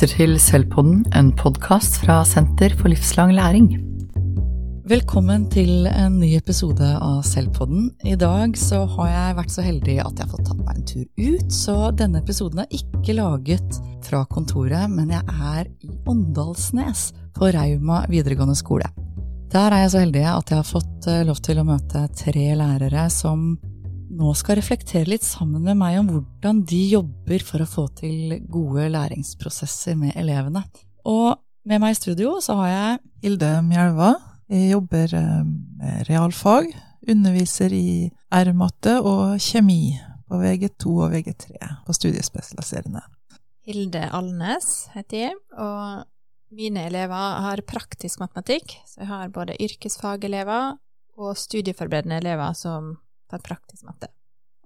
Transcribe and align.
lytter 0.00 0.16
til 0.16 0.38
Selvpodden, 0.40 1.00
en 1.12 1.26
podkast 1.36 1.98
fra 2.00 2.22
Senter 2.24 2.72
for 2.72 2.88
livslang 2.88 3.34
læring. 3.36 3.66
Velkommen 4.88 5.42
til 5.52 5.84
en 5.90 6.14
ny 6.22 6.30
episode 6.38 6.86
av 7.04 7.18
Selvpodden. 7.28 7.90
I 8.08 8.14
dag 8.16 8.56
så 8.56 8.86
har 8.94 9.10
jeg 9.10 9.36
vært 9.36 9.52
så 9.52 9.64
heldig 9.66 9.98
at 10.00 10.16
jeg 10.16 10.24
har 10.24 10.30
fått 10.32 10.46
tatt 10.48 10.62
meg 10.64 10.78
en 10.78 10.86
tur 10.88 11.04
ut, 11.04 11.52
så 11.52 11.74
denne 11.92 12.22
episoden 12.24 12.62
er 12.62 12.72
ikke 12.72 13.18
laget 13.18 13.76
fra 14.06 14.22
kontoret, 14.32 14.88
men 14.88 15.12
jeg 15.12 15.36
er 15.36 15.68
i 15.84 15.92
Åndalsnes 16.08 17.10
på 17.36 17.52
Rauma 17.52 18.06
videregående 18.08 18.56
skole. 18.56 18.88
Der 19.52 19.68
er 19.68 19.84
jeg 19.84 19.92
så 19.92 20.06
heldig 20.06 20.24
at 20.32 20.54
jeg 20.54 20.62
har 20.62 20.70
fått 20.70 21.10
eh, 21.12 21.26
lov 21.28 21.44
til 21.44 21.60
å 21.60 21.66
møte 21.74 22.06
tre 22.16 22.48
lærere 22.56 23.04
som 23.12 23.50
nå 24.10 24.32
skal 24.38 24.58
reflektere 24.58 25.08
litt 25.08 25.24
sammen 25.26 25.62
med 25.64 25.78
meg 25.78 26.00
om 26.00 26.08
hvordan 26.10 26.64
de 26.68 26.80
jobber 26.90 27.44
for 27.46 27.62
å 27.62 27.68
få 27.68 27.86
til 28.00 28.34
gode 28.50 28.88
læringsprosesser 28.90 29.98
med 29.98 30.16
elevene. 30.18 30.64
Og 31.08 31.38
med 31.68 31.82
meg 31.82 31.94
i 31.94 31.98
studio 31.98 32.38
så 32.42 32.56
har 32.60 32.70
jeg 32.72 33.00
Hilde 33.24 33.52
Mjelva. 33.66 34.14
Jeg 34.50 34.72
jobber 34.72 35.14
eh, 35.14 35.42
med 35.80 36.04
realfag, 36.08 36.72
underviser 37.10 37.74
i 37.76 38.10
R-matte 38.34 38.96
og 38.98 39.38
kjemi 39.42 39.94
på 40.30 40.40
VG2 40.40 40.94
og 40.96 41.14
VG3 41.14 41.70
på 41.86 41.96
studiespesialiserende. 41.96 43.02
Hilde 43.66 44.06
Alnes 44.16 44.88
heter 44.96 45.28
jeg, 45.28 45.36
og 45.54 46.02
mine 46.50 46.88
elever 46.88 47.36
har 47.44 47.62
praktisk 47.68 48.22
matematikk, 48.22 48.74
så 48.88 49.04
jeg 49.04 49.10
har 49.12 49.30
både 49.34 49.58
yrkesfagelever 49.62 50.74
og 51.20 51.38
studieforberedende 51.38 52.18
elever 52.18 52.56
som 52.58 52.96
tar 53.30 53.42
praktisk 53.44 53.86
matte. 53.88 54.10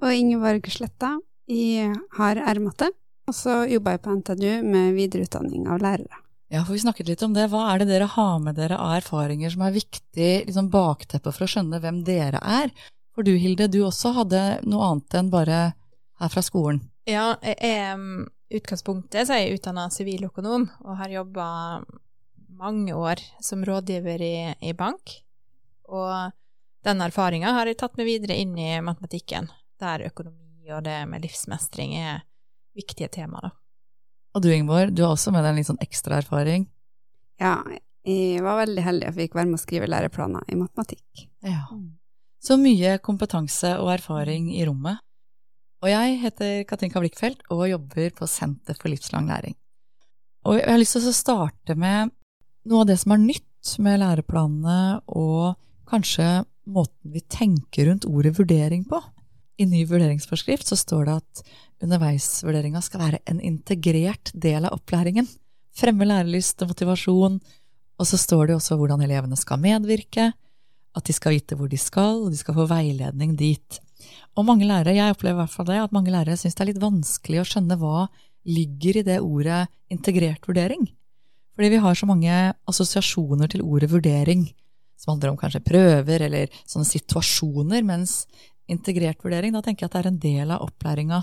Og 0.03 0.13
Ingeborg 0.13 0.67
Sletta. 0.73 1.15
Jeg 1.51 1.93
har 2.17 2.41
R-matte, 2.55 2.89
og 3.29 3.37
så 3.37 3.63
jobber 3.69 3.97
jeg 3.97 4.05
på 4.05 4.15
NTNU 4.19 4.53
med 4.65 4.95
videreutdanning 4.97 5.67
av 5.69 5.83
lærere. 5.85 6.21
Ja, 6.53 6.63
for 6.63 6.77
vi 6.77 6.83
snakket 6.85 7.09
litt 7.09 7.23
om 7.25 7.35
det. 7.35 7.49
Hva 7.53 7.67
er 7.73 7.83
det 7.83 7.89
dere 7.91 8.09
har 8.13 8.37
med 8.41 8.57
dere 8.59 8.79
av 8.81 8.99
erfaringer 8.99 9.53
som 9.53 9.65
er 9.67 9.75
viktig 9.75 10.31
liksom 10.49 10.69
bakteppe 10.73 11.33
for 11.33 11.47
å 11.47 11.51
skjønne 11.51 11.81
hvem 11.83 12.03
dere 12.07 12.41
er? 12.41 12.71
For 13.15 13.27
du 13.27 13.33
Hilde, 13.39 13.69
du 13.71 13.81
også 13.87 14.13
hadde 14.17 14.43
noe 14.69 14.91
annet 14.91 15.19
enn 15.19 15.33
bare 15.33 15.59
her 16.21 16.33
fra 16.33 16.45
skolen. 16.45 16.83
Ja, 17.11 17.35
jeg 17.45 17.59
er 17.65 17.99
um, 17.99 18.25
utgangspunktet 18.55 19.27
så 19.27 19.37
er 19.37 19.45
jeg 19.45 19.59
utdanna 19.59 19.89
siviløkonom 19.93 20.69
og 20.85 20.99
har 21.01 21.13
jobba 21.13 21.47
mange 22.55 22.95
år 22.95 23.21
som 23.43 23.65
rådgiver 23.67 24.23
i, 24.23 24.37
i 24.63 24.73
bank. 24.79 25.19
Og 25.91 26.33
den 26.85 27.03
erfaringa 27.05 27.55
har 27.57 27.69
jeg 27.69 27.79
tatt 27.81 27.97
med 27.99 28.09
videre 28.09 28.37
inn 28.41 28.55
i 28.61 28.71
matematikken, 28.85 29.49
der 29.81 30.07
økonomi 30.11 30.73
og 30.73 30.85
det 30.87 31.01
med 31.09 31.25
livsmestring 31.25 31.97
er 31.99 32.23
viktige 32.77 33.11
tema, 33.13 33.41
da. 33.45 33.51
Og 34.35 34.43
du 34.43 34.51
Ingeborg, 34.51 34.95
du 34.95 35.05
har 35.05 35.15
også 35.15 35.31
med 35.31 35.45
deg 35.45 35.53
en 35.53 35.59
litt 35.61 35.69
sånn 35.69 35.85
ekstra 35.85 36.19
erfaring? 36.19 36.67
Ja, 37.41 37.61
jeg 38.05 38.43
var 38.45 38.59
veldig 38.65 38.83
heldig 38.85 39.11
og 39.11 39.19
fikk 39.19 39.37
være 39.39 39.51
med 39.51 39.61
å 39.61 39.63
skrive 39.63 39.89
læreplaner 39.91 40.49
i 40.51 40.59
matematikk. 40.59 41.27
Ja. 41.47 41.63
Så 42.45 42.59
mye 42.61 42.99
kompetanse 43.05 43.77
og 43.81 43.93
erfaring 43.95 44.51
i 44.53 44.65
rommet. 44.67 45.01
Og 45.85 45.91
jeg 45.93 46.19
heter 46.23 46.65
Katinka 46.69 47.01
Blikkfeldt 47.01 47.47
og 47.55 47.67
jobber 47.69 48.11
på 48.17 48.29
Senter 48.29 48.77
for 48.77 48.91
livslang 48.93 49.29
læring. 49.31 49.57
Og 50.45 50.59
jeg 50.59 50.69
har 50.69 50.81
lyst 50.81 50.99
til 50.99 51.09
å 51.09 51.17
starte 51.17 51.77
med 51.79 52.13
noe 52.69 52.83
av 52.83 52.89
det 52.91 52.99
som 53.01 53.15
er 53.15 53.23
nytt 53.23 53.75
med 53.81 54.01
læreplanene, 54.03 55.05
og 55.09 55.57
kanskje 55.89 56.45
måten 56.67 57.13
vi 57.13 57.21
tenker 57.21 57.87
rundt 57.87 58.07
ordet 58.09 58.35
vurdering 58.39 58.85
på. 58.89 59.01
I 59.57 59.67
ny 59.71 59.85
vurderingsforskrift 59.87 60.67
så 60.67 60.77
står 60.77 61.07
det 61.07 61.17
at 61.21 61.43
underveisvurderinga 61.85 62.83
skal 62.83 63.03
være 63.03 63.21
en 63.31 63.41
integrert 63.45 64.33
del 64.35 64.67
av 64.67 64.75
opplæringen. 64.79 65.29
Fremme 65.75 66.07
lærelyst 66.09 66.63
og 66.65 66.73
motivasjon. 66.73 67.39
Og 67.95 68.09
så 68.11 68.19
står 68.19 68.49
det 68.49 68.57
også 68.57 68.79
hvordan 68.79 69.05
elevene 69.07 69.39
skal 69.39 69.61
medvirke, 69.63 70.33
at 70.95 71.07
de 71.07 71.15
skal 71.15 71.37
vite 71.37 71.55
hvor 71.59 71.71
de 71.71 71.79
skal, 71.79 72.25
og 72.25 72.33
de 72.35 72.39
skal 72.39 72.57
få 72.57 72.67
veiledning 72.71 73.37
dit. 73.39 73.79
Og 74.35 74.47
mange 74.47 74.67
lærere, 74.67 74.97
jeg 74.97 75.15
opplever 75.15 75.39
i 75.39 75.43
hvert 75.43 75.55
fall 75.55 75.69
det, 75.69 75.79
at 75.85 75.95
mange 75.95 76.11
lærere 76.11 76.37
syns 76.39 76.57
det 76.59 76.65
er 76.65 76.71
litt 76.73 76.83
vanskelig 76.83 77.41
å 77.43 77.47
skjønne 77.47 77.79
hva 77.79 78.09
ligger 78.45 78.99
i 78.99 79.07
det 79.07 79.21
ordet 79.23 79.65
integrert 79.95 80.47
vurdering. 80.49 80.89
Fordi 81.55 81.71
vi 81.71 81.83
har 81.85 81.95
så 81.95 82.09
mange 82.11 82.35
assosiasjoner 82.71 83.51
til 83.53 83.63
ordet 83.63 83.93
vurdering 83.93 84.49
som 84.97 85.15
handler 85.15 85.33
om 85.33 85.39
kanskje 85.41 85.63
prøver 85.65 86.27
eller 86.27 86.53
sånne 86.65 86.89
situasjoner, 86.89 87.85
mens 87.87 88.25
integrert 88.71 89.21
vurdering, 89.25 89.53
da 89.53 89.63
tenker 89.65 89.85
jeg 89.85 89.91
at 89.91 89.97
det 89.97 90.03
er 90.03 90.11
en 90.11 90.23
del 90.23 90.55
av 90.55 90.65
opplæringa. 90.65 91.21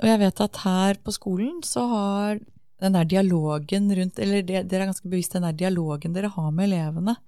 Og 0.00 0.08
jeg 0.08 0.20
vet 0.22 0.44
at 0.46 0.62
her 0.64 1.00
på 1.04 1.12
skolen 1.12 1.60
så 1.66 1.84
har 1.90 2.40
den 2.80 2.94
der 2.96 3.04
dialogen 3.04 3.90
rundt 3.92 4.18
Eller 4.18 4.40
dere 4.40 4.64
er 4.64 4.88
ganske 4.88 5.08
bevisst 5.08 5.34
den 5.36 5.44
der 5.44 5.52
dialogen 5.52 6.14
dere 6.14 6.30
har 6.32 6.48
med 6.50 6.70
elevene 6.70 7.18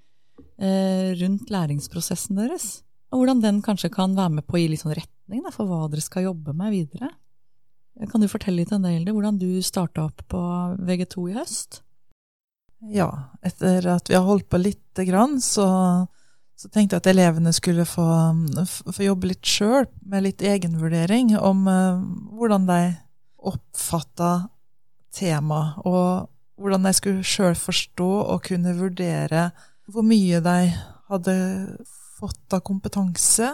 eh, 0.56 1.12
rundt 1.20 1.52
læringsprosessen 1.52 2.40
deres. 2.40 2.80
Og 3.12 3.20
hvordan 3.20 3.42
den 3.42 3.60
kanskje 3.64 3.92
kan 3.92 4.16
være 4.16 4.38
med 4.38 4.46
på 4.48 4.56
å 4.56 4.62
gi 4.62 4.70
litt 4.72 4.80
sånn 4.80 4.96
retning 4.96 5.44
da, 5.44 5.52
for 5.52 5.68
hva 5.68 5.84
dere 5.92 6.04
skal 6.04 6.30
jobbe 6.30 6.56
med 6.56 6.72
videre. 6.72 7.12
Kan 8.08 8.24
du 8.24 8.28
fortelle 8.30 8.62
litt 8.62 8.72
om 8.72 8.84
det, 8.84 8.94
Hilde, 8.94 9.12
hvordan 9.12 9.36
du 9.36 9.60
starta 9.60 10.06
opp 10.08 10.24
på 10.32 10.40
VG2 10.80 11.26
i 11.28 11.36
høst? 11.36 11.82
Ja, 12.90 13.08
etter 13.42 13.86
at 13.94 14.10
vi 14.10 14.16
har 14.16 14.26
holdt 14.26 14.48
på 14.50 14.58
lite 14.58 15.04
grann, 15.06 15.38
så, 15.40 15.66
så, 16.58 16.68
tenkte 16.68 16.96
jeg 16.96 17.04
at 17.04 17.10
elevene 17.12 17.52
skulle 17.54 17.86
få, 17.86 18.06
få 18.66 19.06
jobbe 19.06 19.30
litt 19.30 19.46
sjøl, 19.46 19.86
med 20.02 20.26
litt 20.26 20.42
egenvurdering 20.42 21.36
om 21.38 21.68
uh, 21.70 22.02
hvordan 22.34 22.66
de 22.66 22.80
oppfatta 23.38 24.32
temaet, 25.14 25.78
og 25.86 26.28
hvordan 26.58 26.88
de 26.88 26.94
skulle 26.96 27.26
sjøl 27.26 27.54
forstå 27.58 28.10
og 28.22 28.42
kunne 28.46 28.74
vurdere 28.78 29.50
hvor 29.90 30.06
mye 30.06 30.40
de 30.42 30.58
hadde 31.10 31.36
fått 32.18 32.54
av 32.54 32.62
kompetanse, 32.66 33.50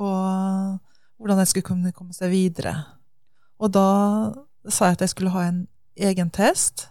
og 0.00 0.78
hvordan 1.18 1.40
de 1.40 1.48
skulle 1.48 1.66
kunne 1.66 1.92
komme 1.96 2.16
seg 2.16 2.32
videre. 2.32 2.74
Og 3.58 3.72
da 3.74 3.88
sa 4.68 4.88
jeg 4.88 4.98
at 4.98 5.04
jeg 5.06 5.14
skulle 5.14 5.34
ha 5.34 5.48
en 5.48 5.64
egen 5.98 6.30
test 6.34 6.88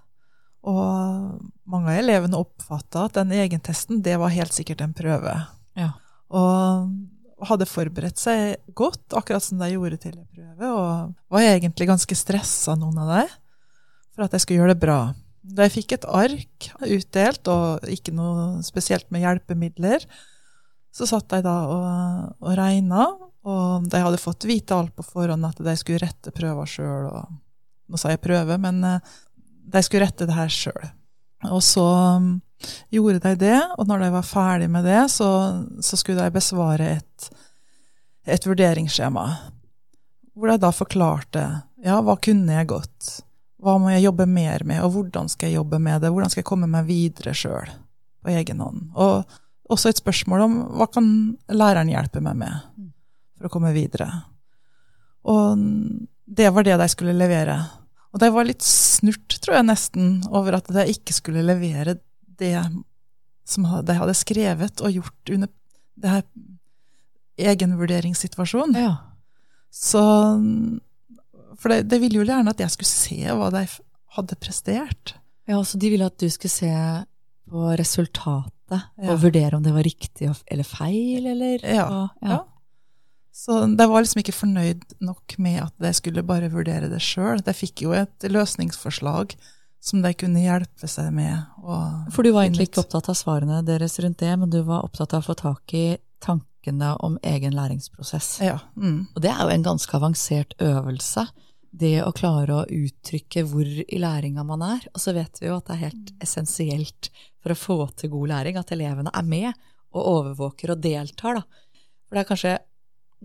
og 0.67 1.38
mange 1.69 1.94
av 1.94 2.01
elevene 2.01 2.39
oppfatta 2.39 3.05
at 3.07 3.19
den 3.19 3.31
egentesten, 3.35 4.01
det 4.03 4.17
var 4.19 4.33
helt 4.33 4.55
sikkert 4.55 4.83
en 4.83 4.95
prøve. 4.97 5.35
Ja. 5.79 5.94
Og 6.35 7.45
hadde 7.47 7.69
forberedt 7.69 8.19
seg 8.19 8.57
godt, 8.77 9.06
akkurat 9.16 9.45
som 9.45 9.61
de 9.61 9.69
gjorde 9.72 10.00
til 10.01 10.16
en 10.17 10.27
prøve, 10.33 10.72
og 10.72 11.33
var 11.33 11.45
egentlig 11.45 11.88
ganske 11.89 12.17
stressa, 12.17 12.75
noen 12.79 12.97
av 13.03 13.13
dem, 13.13 13.35
for 14.16 14.25
at 14.25 14.35
jeg 14.35 14.44
skulle 14.44 14.63
gjøre 14.63 14.75
det 14.75 14.83
bra. 14.83 15.00
Da 15.47 15.67
jeg 15.67 15.75
fikk 15.77 15.95
et 15.95 16.07
ark 16.09 16.69
utdelt, 16.83 17.51
og 17.53 17.94
ikke 17.94 18.16
noe 18.17 18.66
spesielt 18.66 19.07
med 19.13 19.23
hjelpemidler, 19.23 20.03
så 20.91 21.07
satt 21.07 21.29
de 21.29 21.44
da 21.45 21.57
og, 21.69 22.31
og 22.41 22.57
regna, 22.57 23.06
og 23.47 23.85
de 23.88 24.01
hadde 24.01 24.19
fått 24.19 24.47
vite 24.50 24.75
alt 24.75 24.95
på 24.97 25.06
forhånd, 25.06 25.45
at 25.45 25.61
de 25.63 25.75
skulle 25.79 26.01
rette 26.03 26.33
prøva 26.35 26.66
sjøl. 26.67 27.07
Nå 27.88 28.01
sa 28.01 28.11
jeg 28.11 28.23
prøve, 28.23 28.57
men 28.59 28.81
eh, 28.83 29.13
de 29.67 29.83
skulle 29.83 30.05
rette 30.07 30.28
det 30.28 30.38
her 30.38 30.51
sjøl. 30.51 30.89
Og 31.51 31.61
så 31.63 31.85
um, 32.17 32.29
gjorde 32.94 33.22
de 33.23 33.35
det, 33.45 33.59
og 33.78 33.88
når 33.89 34.05
de 34.05 34.13
var 34.16 34.25
ferdig 34.25 34.69
med 34.73 34.88
det, 34.88 35.03
så, 35.13 35.29
så 35.83 36.00
skulle 36.00 36.23
de 36.23 36.33
besvare 36.33 36.89
et, 36.97 37.29
et 38.25 38.47
vurderingsskjema. 38.47 39.27
Hvor 40.38 40.51
de 40.51 40.59
da 40.61 40.73
forklarte 40.73 41.45
ja, 41.83 42.00
hva 42.01 42.17
kunne 42.22 42.57
jeg 42.57 42.69
godt, 42.69 43.09
hva 43.61 43.77
må 43.81 43.91
jeg 43.94 44.06
jobbe 44.06 44.27
mer 44.29 44.63
med, 44.67 44.83
og 44.85 44.94
hvordan 44.95 45.29
skal 45.29 45.50
jeg 45.50 45.59
jobbe 45.59 45.79
med 45.81 46.01
det, 46.01 46.11
hvordan 46.13 46.33
skal 46.33 46.44
jeg 46.44 46.50
komme 46.50 46.69
meg 46.69 46.88
videre 46.89 47.33
sjøl 47.38 47.69
på 48.23 48.33
egen 48.33 48.61
hånd. 48.61 48.88
Og 48.97 49.25
også 49.73 49.91
et 49.91 50.01
spørsmål 50.01 50.45
om 50.45 50.57
hva 50.79 50.88
kan 50.91 51.09
læreren 51.51 51.92
hjelpe 51.92 52.21
meg 52.24 52.38
med 52.39 52.86
for 53.38 53.50
å 53.50 53.53
komme 53.53 53.74
videre. 53.75 54.07
Og 55.27 55.59
det 56.27 56.50
var 56.53 56.65
det 56.65 56.77
de 56.80 56.88
skulle 56.92 57.18
levere 57.18 57.57
og 58.13 58.21
det 58.24 58.30
var 58.33 58.48
litt 58.48 58.63
snurt, 58.65 59.39
tror 59.44 59.59
jeg 59.59 59.68
nesten, 59.68 60.12
over 60.31 60.57
at 60.59 60.69
de 60.74 60.86
ikke 60.94 61.15
skulle 61.15 61.44
levere 61.45 61.98
det 62.39 62.56
som 63.48 63.68
de 63.86 63.95
hadde 63.98 64.15
skrevet 64.18 64.81
og 64.83 64.95
gjort 65.00 65.31
under 65.33 65.51
det 65.98 66.13
her 66.13 66.24
egenvurderingssituasjonen. 67.38 68.80
Ja. 68.81 68.95
Så 69.74 70.01
For 71.57 71.74
det, 71.74 71.88
det, 71.89 72.00
ville 72.01 72.19
jo 72.19 72.25
gjerne 72.25 72.54
at 72.54 72.59
jeg 72.62 72.74
skulle 72.74 72.89
se 72.92 73.18
hva 73.33 73.48
de 73.54 73.63
hadde 74.18 74.36
prestert. 74.42 75.15
Ja, 75.50 75.62
så 75.65 75.80
de 75.81 75.89
ville 75.89 76.06
at 76.06 76.19
du 76.21 76.27
skulle 76.30 76.54
se 76.54 76.74
på 77.48 77.71
resultatet 77.80 78.54
Ja. 78.68 79.13
og 79.13 79.21
vurdere 79.24 79.56
om 79.56 79.63
det 79.63 79.71
var 79.71 79.86
riktig 79.86 80.27
eller 80.27 80.68
feil, 80.68 81.25
eller 81.25 81.63
Ja. 81.63 82.09
ja. 82.21 82.39
Så 83.38 83.60
de 83.78 83.86
var 83.86 84.01
liksom 84.01 84.24
ikke 84.24 84.34
fornøyd 84.34 84.81
nok 85.06 85.36
med 85.38 85.60
at 85.62 85.75
de 85.84 85.92
skulle 85.94 86.24
bare 86.25 86.50
vurdere 86.50 86.89
det 86.89 87.04
sjøl. 87.06 87.44
De 87.45 87.54
fikk 87.54 87.84
jo 87.86 87.94
et 87.94 88.25
løsningsforslag 88.25 89.36
som 89.84 90.01
de 90.01 90.12
kunne 90.18 90.42
hjelpe 90.42 90.89
seg 90.89 91.12
med. 91.13 91.45
For 91.62 92.25
du 92.25 92.31
var 92.34 92.48
egentlig 92.48 92.72
ikke 92.72 92.81
opptatt 92.81 93.12
av 93.13 93.18
svarene 93.19 93.62
deres 93.68 94.00
rundt 94.01 94.24
det, 94.24 94.31
men 94.42 94.50
du 94.50 94.63
var 94.66 94.88
opptatt 94.88 95.13
av 95.13 95.22
å 95.22 95.28
få 95.30 95.38
tak 95.38 95.75
i 95.78 95.86
tankene 96.24 96.95
om 97.06 97.19
egen 97.22 97.54
læringsprosess. 97.54 98.31
Ja. 98.42 98.57
Mm. 98.75 99.06
Og 99.13 99.22
det 99.22 99.30
er 99.30 99.44
jo 99.44 99.54
en 99.54 99.68
ganske 99.69 100.00
avansert 100.00 100.57
øvelse. 100.57 101.28
det 101.78 102.00
å 102.01 102.13
klare 102.16 102.56
å 102.56 102.66
uttrykke 102.66 103.44
hvor 103.45 103.68
i 103.68 104.00
læringa 104.01 104.44
man 104.48 104.63
er. 104.66 104.88
Og 104.95 105.04
så 105.04 105.13
vet 105.13 105.38
vi 105.42 105.50
jo 105.50 105.60
at 105.60 105.68
det 105.68 105.75
er 105.75 105.86
helt 105.86 106.12
essensielt 106.24 107.12
for 107.44 107.54
å 107.54 107.60
få 107.60 107.78
til 108.00 108.16
god 108.16 108.31
læring 108.33 108.57
at 108.57 108.74
elevene 108.74 109.13
er 109.13 109.28
med 109.28 109.51
og 109.94 110.01
overvåker 110.01 110.74
og 110.74 110.81
deltar, 110.81 111.38
da. 111.38 111.44
For 112.07 112.18
det 112.18 112.24
er 112.24 112.30
kanskje 112.31 112.56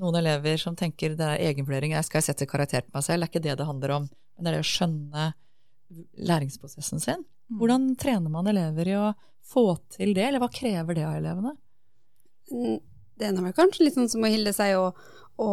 noen 0.00 0.16
elever 0.22 0.56
som 0.60 0.76
tenker 0.78 1.16
det 1.18 1.26
er 1.26 1.42
egenvurdering, 1.50 1.92
jeg 1.96 2.08
skal 2.08 2.24
sette 2.24 2.48
karakter 2.48 2.84
på 2.86 2.94
meg 2.96 3.04
selv. 3.06 3.22
Det 3.22 3.28
er 3.28 3.32
ikke 3.32 3.46
det 3.48 3.56
det 3.60 3.68
handler 3.68 3.96
om. 3.98 4.06
Men 4.36 4.44
det 4.46 4.52
er 4.52 4.56
det 4.56 4.64
å 4.64 4.70
skjønne 4.70 5.26
læringsprosessen 6.32 7.02
sin. 7.02 7.24
Mm. 7.50 7.58
Hvordan 7.60 7.88
trener 8.00 8.32
man 8.32 8.48
elever 8.48 8.88
i 8.88 8.96
å 8.96 9.10
få 9.52 9.66
til 9.92 10.14
det, 10.16 10.28
eller 10.28 10.42
hva 10.42 10.48
krever 10.52 10.96
det 10.96 11.04
av 11.04 11.18
elevene? 11.18 11.56
Mm, 12.52 12.78
Det 13.18 13.28
er 13.28 13.42
vel 13.44 13.56
kanskje 13.56 13.84
litt 13.84 13.98
sånn 13.98 14.08
som 14.10 14.24
Hilde 14.24 14.54
sier, 14.56 14.78
å, 14.80 15.18
å, 15.42 15.50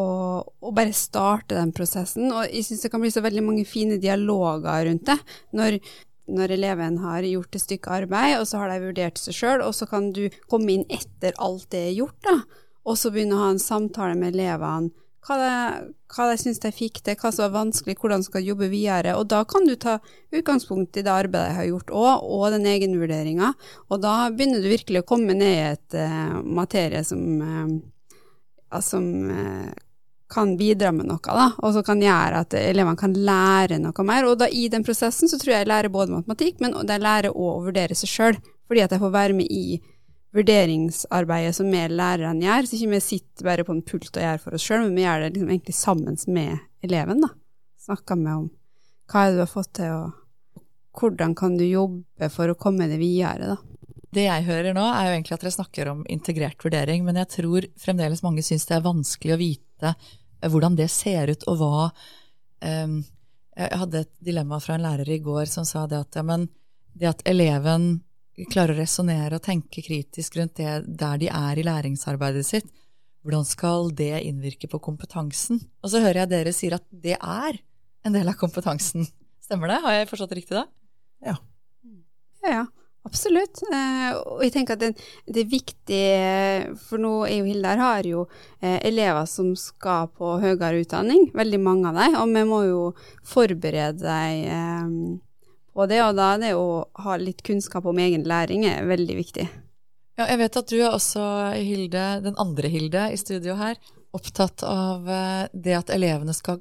å 0.63 0.71
bare 0.75 0.95
starte 0.95 1.57
den 1.57 1.73
prosessen. 1.75 2.29
Og 2.31 2.45
jeg 2.47 2.65
syns 2.67 2.85
det 2.85 2.93
kan 2.93 3.03
bli 3.03 3.11
så 3.13 3.23
veldig 3.25 3.43
mange 3.45 3.65
fine 3.67 3.99
dialoger 4.01 4.87
rundt 4.87 5.05
det. 5.09 5.17
Når, 5.57 5.79
når 6.31 6.55
eleven 6.55 7.01
har 7.03 7.27
gjort 7.27 7.59
et 7.59 7.65
stykke 7.65 7.99
arbeid, 7.99 8.37
og 8.39 8.47
så 8.47 8.63
har 8.63 8.71
de 8.71 8.79
vurdert 8.87 9.19
seg 9.19 9.35
sjøl, 9.35 9.65
og 9.65 9.75
så 9.75 9.89
kan 9.89 10.11
du 10.15 10.27
komme 10.47 10.77
inn 10.77 10.87
etter 10.87 11.35
alt 11.41 11.67
det 11.75 11.89
er 11.89 11.95
gjort, 11.99 12.17
da. 12.25 12.39
Og 12.89 12.97
så 12.97 13.11
begynne 13.13 13.37
å 13.37 13.43
ha 13.43 13.53
en 13.53 13.61
samtale 13.61 14.17
med 14.17 14.33
elevene. 14.33 14.91
Hva 15.27 15.35
de, 15.35 15.49
hva 16.09 16.25
de 16.29 16.37
syns 16.39 16.61
de 16.63 16.69
fikk 16.73 17.01
til, 17.03 17.17
hva 17.19 17.29
som 17.35 17.43
var 17.43 17.65
vanskelig, 17.65 17.97
hvordan 17.99 18.23
skal 18.25 18.45
jobbe 18.45 18.69
videre. 18.71 19.17
Og 19.19 19.27
da 19.29 19.43
kan 19.45 19.67
du 19.67 19.75
ta 19.77 19.97
utgangspunkt 20.33 20.97
i 20.97 21.03
det 21.05 21.11
arbeidet 21.11 21.51
jeg 21.51 21.57
har 21.57 21.67
gjort 21.67 21.91
òg, 21.91 22.23
og 22.23 22.45
den 22.55 22.65
egenvurderinga. 22.71 23.51
Og 23.91 24.01
da 24.01 24.13
begynner 24.33 24.63
du 24.63 24.71
virkelig 24.71 25.03
å 25.03 25.09
komme 25.11 25.35
ned 25.37 25.51
i 25.51 25.67
et 25.73 25.99
uh, 25.99 26.39
materie 26.41 27.03
som, 27.05 27.21
uh, 27.43 28.79
som 28.81 29.11
uh, 29.29 29.69
kan 30.31 30.55
bidra 30.57 30.93
med 30.95 31.09
noe, 31.11 31.19
da, 31.25 31.49
og 31.59 31.75
som 31.75 31.85
kan 31.85 32.01
gjøre 32.01 32.41
at 32.45 32.57
elevene 32.61 32.97
kan 32.97 33.13
lære 33.13 33.81
noe 33.83 34.07
mer. 34.07 34.31
Og 34.31 34.39
da 34.39 34.47
i 34.49 34.67
den 34.71 34.87
prosessen 34.87 35.29
så 35.29 35.37
tror 35.41 35.55
jeg 35.55 35.65
jeg 35.65 35.71
lærer 35.73 35.93
både 35.93 36.15
matematikk, 36.15 36.63
men 36.63 36.79
de 36.87 36.99
lærer 37.01 37.33
òg 37.35 37.53
å 37.57 37.63
vurdere 37.67 37.97
seg 37.97 38.13
sjøl, 38.15 38.43
fordi 38.69 38.85
at 38.85 38.93
jeg 38.95 39.03
får 39.03 39.15
være 39.19 39.39
med 39.41 39.49
i 39.51 39.81
vurderingsarbeidet 40.35 41.55
som 41.57 41.71
vi 41.71 41.81
lærerne 41.89 42.45
gjør. 42.45 42.67
Så 42.67 42.77
ikke 42.77 42.93
vi 42.93 43.01
sitter 43.03 43.47
bare 43.47 43.65
på 43.65 43.75
en 43.75 43.83
pult 43.85 44.11
og 44.13 44.23
gjør 44.23 44.41
for 44.43 44.57
oss 44.57 44.65
sjøl, 44.65 44.85
men 44.85 44.97
vi 44.97 45.05
gjør 45.05 45.23
det 45.23 45.33
liksom 45.33 45.53
egentlig 45.53 45.77
sammen 45.77 46.19
med 46.27 46.57
eleven. 46.85 47.25
da. 47.25 47.33
Snakker 47.85 48.19
med 48.19 48.35
om 48.35 48.49
hva 49.09 49.23
er 49.25 49.31
det 49.31 49.39
du 49.39 49.43
har 49.43 49.49
fått 49.49 49.71
til, 49.79 49.95
og 49.95 50.63
hvordan 50.99 51.33
kan 51.37 51.57
du 51.57 51.65
jobbe 51.65 52.29
for 52.33 52.51
å 52.51 52.57
komme 52.59 52.89
deg 52.89 53.01
videre, 53.01 53.55
da. 53.55 53.57
Det 54.09 54.25
jeg 54.25 54.45
hører 54.47 54.73
nå, 54.73 54.83
er 54.89 55.05
jo 55.05 55.13
egentlig 55.13 55.35
at 55.35 55.43
dere 55.43 55.53
snakker 55.53 55.89
om 55.91 55.99
integrert 56.09 56.63
vurdering, 56.65 57.03
men 57.05 57.19
jeg 57.21 57.29
tror 57.35 57.67
fremdeles 57.77 58.23
mange 58.25 58.41
syns 58.45 58.65
det 58.65 58.79
er 58.79 58.85
vanskelig 58.85 59.35
å 59.35 59.41
vite 59.41 59.91
eh, 59.93 60.49
hvordan 60.49 60.77
det 60.79 60.87
ser 60.89 61.29
ut, 61.29 61.45
og 61.49 61.59
hva 61.61 61.89
um, 62.65 63.01
Jeg 63.59 63.79
hadde 63.81 64.01
et 64.01 64.11
dilemma 64.23 64.57
fra 64.63 64.77
en 64.77 64.85
lærer 64.85 65.09
i 65.13 65.19
går 65.21 65.49
som 65.51 65.65
sa 65.67 65.85
det 65.89 65.99
at 65.99 66.17
ja, 66.17 66.23
men 66.25 66.47
det 66.97 67.09
at 67.11 67.21
eleven 67.27 67.99
klarer 68.47 68.75
å 68.75 68.79
resonnere 68.79 69.39
og 69.39 69.43
tenke 69.45 69.83
kritisk 69.85 70.37
rundt 70.39 70.59
det 70.59 70.73
der 70.87 71.19
de 71.21 71.29
er 71.33 71.59
i 71.59 71.65
læringsarbeidet 71.67 72.45
sitt, 72.47 72.69
hvordan 73.25 73.45
skal 73.47 73.91
det 73.91 74.23
innvirke 74.23 74.69
på 74.71 74.79
kompetansen? 74.79 75.59
Og 75.83 75.91
så 75.91 76.01
hører 76.03 76.23
jeg 76.23 76.31
dere 76.31 76.55
sier 76.55 76.77
at 76.77 76.85
det 76.89 77.17
er 77.19 77.59
en 78.07 78.15
del 78.15 78.31
av 78.31 78.39
kompetansen. 78.39 79.07
Stemmer 79.43 79.73
det? 79.73 79.79
Har 79.83 79.97
jeg 79.97 80.11
forstått 80.11 80.31
det 80.31 80.39
riktig 80.39 80.55
da? 80.55 80.67
Ja. 81.25 81.35
Ja, 82.45 82.51
ja. 82.61 82.67
Absolutt. 83.07 83.61
Eh, 83.71 84.09
og 84.17 84.41
jeg 84.43 84.51
tenker 84.53 84.75
at 84.75 84.81
det, 84.83 84.89
det 85.25 85.45
er 85.45 85.51
viktig, 85.53 86.01
for 86.83 87.01
nå 87.01 87.13
er 87.25 87.37
jo 87.39 87.47
Hildar 87.47 87.79
har 87.79 88.07
jo 88.07 88.25
eh, 88.59 88.75
elever 88.85 89.23
som 89.29 89.53
skal 89.57 90.11
på 90.11 90.35
høyere 90.43 90.83
utdanning, 90.83 91.29
veldig 91.35 91.61
mange 91.63 91.89
av 91.89 91.97
dem, 91.97 92.17
og 92.19 92.35
vi 92.35 92.43
må 92.49 92.59
jo 92.67 92.83
forberede 93.25 94.03
dem 94.03 94.43
eh, 94.51 95.17
på 95.73 95.87
det, 95.89 96.01
og 96.03 96.17
da 96.17 96.33
er 96.33 96.43
det 96.43 96.53
å 96.57 96.83
ha 97.03 97.17
litt 97.21 97.43
kunnskap 97.45 97.87
om 97.89 97.99
egen 98.01 98.25
læring 98.27 98.65
er 98.69 98.87
veldig 98.89 99.17
viktig. 99.19 99.47
Ja, 100.19 100.27
jeg 100.27 100.41
vet 100.41 100.57
at 100.59 100.71
du 100.71 100.77
er 100.81 100.91
også, 100.91 101.23
Hilde, 101.55 102.05
den 102.25 102.37
andre 102.41 102.71
Hilde 102.71 103.05
i 103.13 103.19
studio 103.19 103.55
her, 103.59 103.79
opptatt 104.15 104.65
av 104.67 105.07
eh, 105.09 105.45
det 105.53 105.75
at 105.77 105.91
elevene 105.93 106.33
skal 106.35 106.59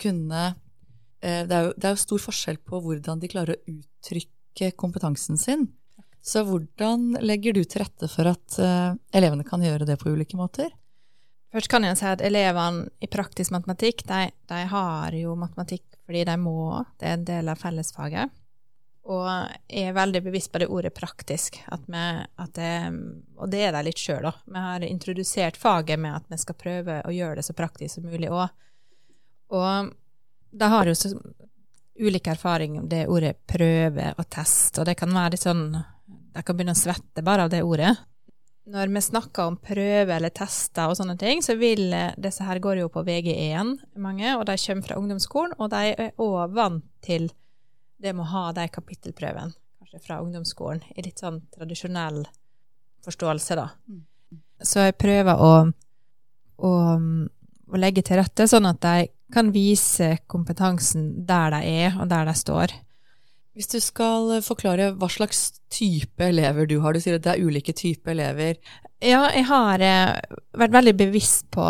kunne 0.00 0.42
eh, 1.20 1.44
det 1.46 1.52
er, 1.52 1.68
jo, 1.68 1.74
det 1.76 1.88
er 1.88 1.94
jo 1.94 2.02
stor 2.02 2.24
forskjell 2.24 2.58
på 2.64 2.80
hvordan 2.82 3.20
de 3.22 3.30
klarer 3.30 3.56
å 3.58 3.76
uttrykke 3.76 4.72
kompetansen 4.80 5.38
sin. 5.38 5.68
Så 6.26 6.42
hvordan 6.42 7.12
legger 7.22 7.54
du 7.54 7.62
til 7.62 7.84
rette 7.84 8.08
for 8.10 8.26
at 8.26 8.56
uh, 8.58 8.96
elevene 9.14 9.44
kan 9.46 9.62
gjøre 9.62 9.86
det 9.86 9.94
på 10.00 10.10
ulike 10.10 10.34
måter? 10.34 10.72
Først 11.54 11.70
kan 11.70 11.86
jeg 11.86 11.98
si 12.00 12.08
at 12.10 12.24
elevene 12.26 12.88
i 12.98 13.06
praktisk 13.06 13.52
matematikk, 13.54 14.02
de, 14.08 14.32
de 14.50 14.64
har 14.72 15.14
jo 15.14 15.36
matematikk 15.38 15.84
fordi 16.06 16.24
de 16.26 16.34
må, 16.38 16.82
det 16.98 17.06
er 17.06 17.14
en 17.14 17.28
del 17.28 17.52
av 17.52 17.62
fellesfaget. 17.62 18.34
Og 19.06 19.26
jeg 19.70 19.86
er 19.86 19.94
veldig 19.94 20.22
bevisst 20.24 20.50
på 20.50 20.58
det 20.58 20.66
ordet 20.72 20.90
praktisk, 20.96 21.60
at 21.70 21.84
vi, 21.86 22.04
at 22.42 22.54
det, 22.58 22.70
og 23.38 23.50
det 23.52 23.60
er 23.68 23.76
de 23.76 23.84
litt 23.86 24.02
sjøl, 24.02 24.26
òg. 24.26 24.40
Vi 24.50 24.62
har 24.64 24.86
introdusert 24.86 25.58
faget 25.60 26.00
med 26.02 26.16
at 26.16 26.26
vi 26.32 26.38
skal 26.42 26.58
prøve 26.58 26.98
å 27.06 27.14
gjøre 27.14 27.38
det 27.38 27.46
så 27.46 27.54
praktisk 27.54 27.98
som 28.00 28.08
mulig 28.08 28.32
òg. 28.32 28.48
Og 29.54 29.92
de 30.56 30.72
har 30.72 30.90
jo 30.90 30.96
så 30.98 31.12
ulik 31.96 32.26
erfaring 32.26 32.80
om 32.80 32.90
det 32.90 33.06
ordet 33.06 33.36
prøve 33.46 34.10
og 34.16 34.26
test, 34.32 34.80
og 34.80 34.90
det 34.90 34.96
kan 34.98 35.14
være 35.14 35.36
litt 35.36 35.46
sånn 35.46 35.70
De 36.36 36.42
kan 36.44 36.56
begynne 36.56 36.74
å 36.76 36.78
svette 36.78 37.22
bare 37.24 37.46
av 37.46 37.54
det 37.54 37.62
ordet. 37.64 37.94
Når 38.68 38.90
vi 38.92 39.00
snakker 39.06 39.46
om 39.46 39.56
prøve 39.62 40.12
eller 40.18 40.34
tester 40.34 40.90
og 40.90 40.98
sånne 40.98 41.14
ting, 41.16 41.40
så 41.40 41.54
vil 41.56 41.94
disse 42.18 42.44
her 42.44 42.58
går 42.60 42.82
jo 42.82 42.90
på 42.92 43.06
VG1, 43.06 43.70
mange, 44.02 44.34
og 44.34 44.44
de 44.50 44.58
kommer 44.58 44.84
fra 44.84 44.98
ungdomsskolen, 44.98 45.54
og 45.56 45.70
de 45.72 45.94
er 45.94 46.10
òg 46.20 46.56
vant 46.58 46.84
til 47.06 47.30
det 48.02 48.12
med 48.12 48.26
å 48.26 48.32
ha 48.32 48.44
de 48.56 48.66
kapittelprøvene, 48.72 49.56
kanskje 49.80 50.02
fra 50.04 50.20
ungdomsskolen, 50.22 50.82
i 50.96 51.04
litt 51.06 51.22
sånn 51.22 51.40
tradisjonell 51.54 52.24
forståelse, 53.06 53.58
da. 53.58 53.68
Så 54.64 54.86
jeg 54.86 54.96
prøver 55.00 55.42
å, 55.42 55.52
å, 56.64 56.72
å 57.72 57.80
legge 57.80 58.04
til 58.06 58.20
rette 58.20 58.48
sånn 58.50 58.68
at 58.68 58.80
de 58.84 59.10
kan 59.32 59.50
vise 59.54 60.16
kompetansen 60.30 61.26
der 61.26 61.54
de 61.56 61.76
er, 61.86 61.96
og 62.00 62.10
der 62.10 62.28
de 62.28 62.34
står. 62.38 62.74
Hvis 63.56 63.70
du 63.72 63.78
skal 63.80 64.36
forklare 64.44 64.90
hva 65.00 65.08
slags 65.08 65.62
type 65.72 66.24
elever 66.24 66.68
du 66.68 66.78
har, 66.84 66.92
du 66.92 67.00
sier 67.00 67.16
at 67.16 67.24
det 67.24 67.34
er 67.34 67.44
ulike 67.48 67.72
typer 67.76 68.12
elever. 68.12 68.58
Ja, 69.00 69.26
jeg 69.32 69.46
har 69.48 69.80
eh, 69.84 70.12
vært 70.56 70.74
veldig 70.76 70.92
bevisst 70.98 71.48
på 71.56 71.64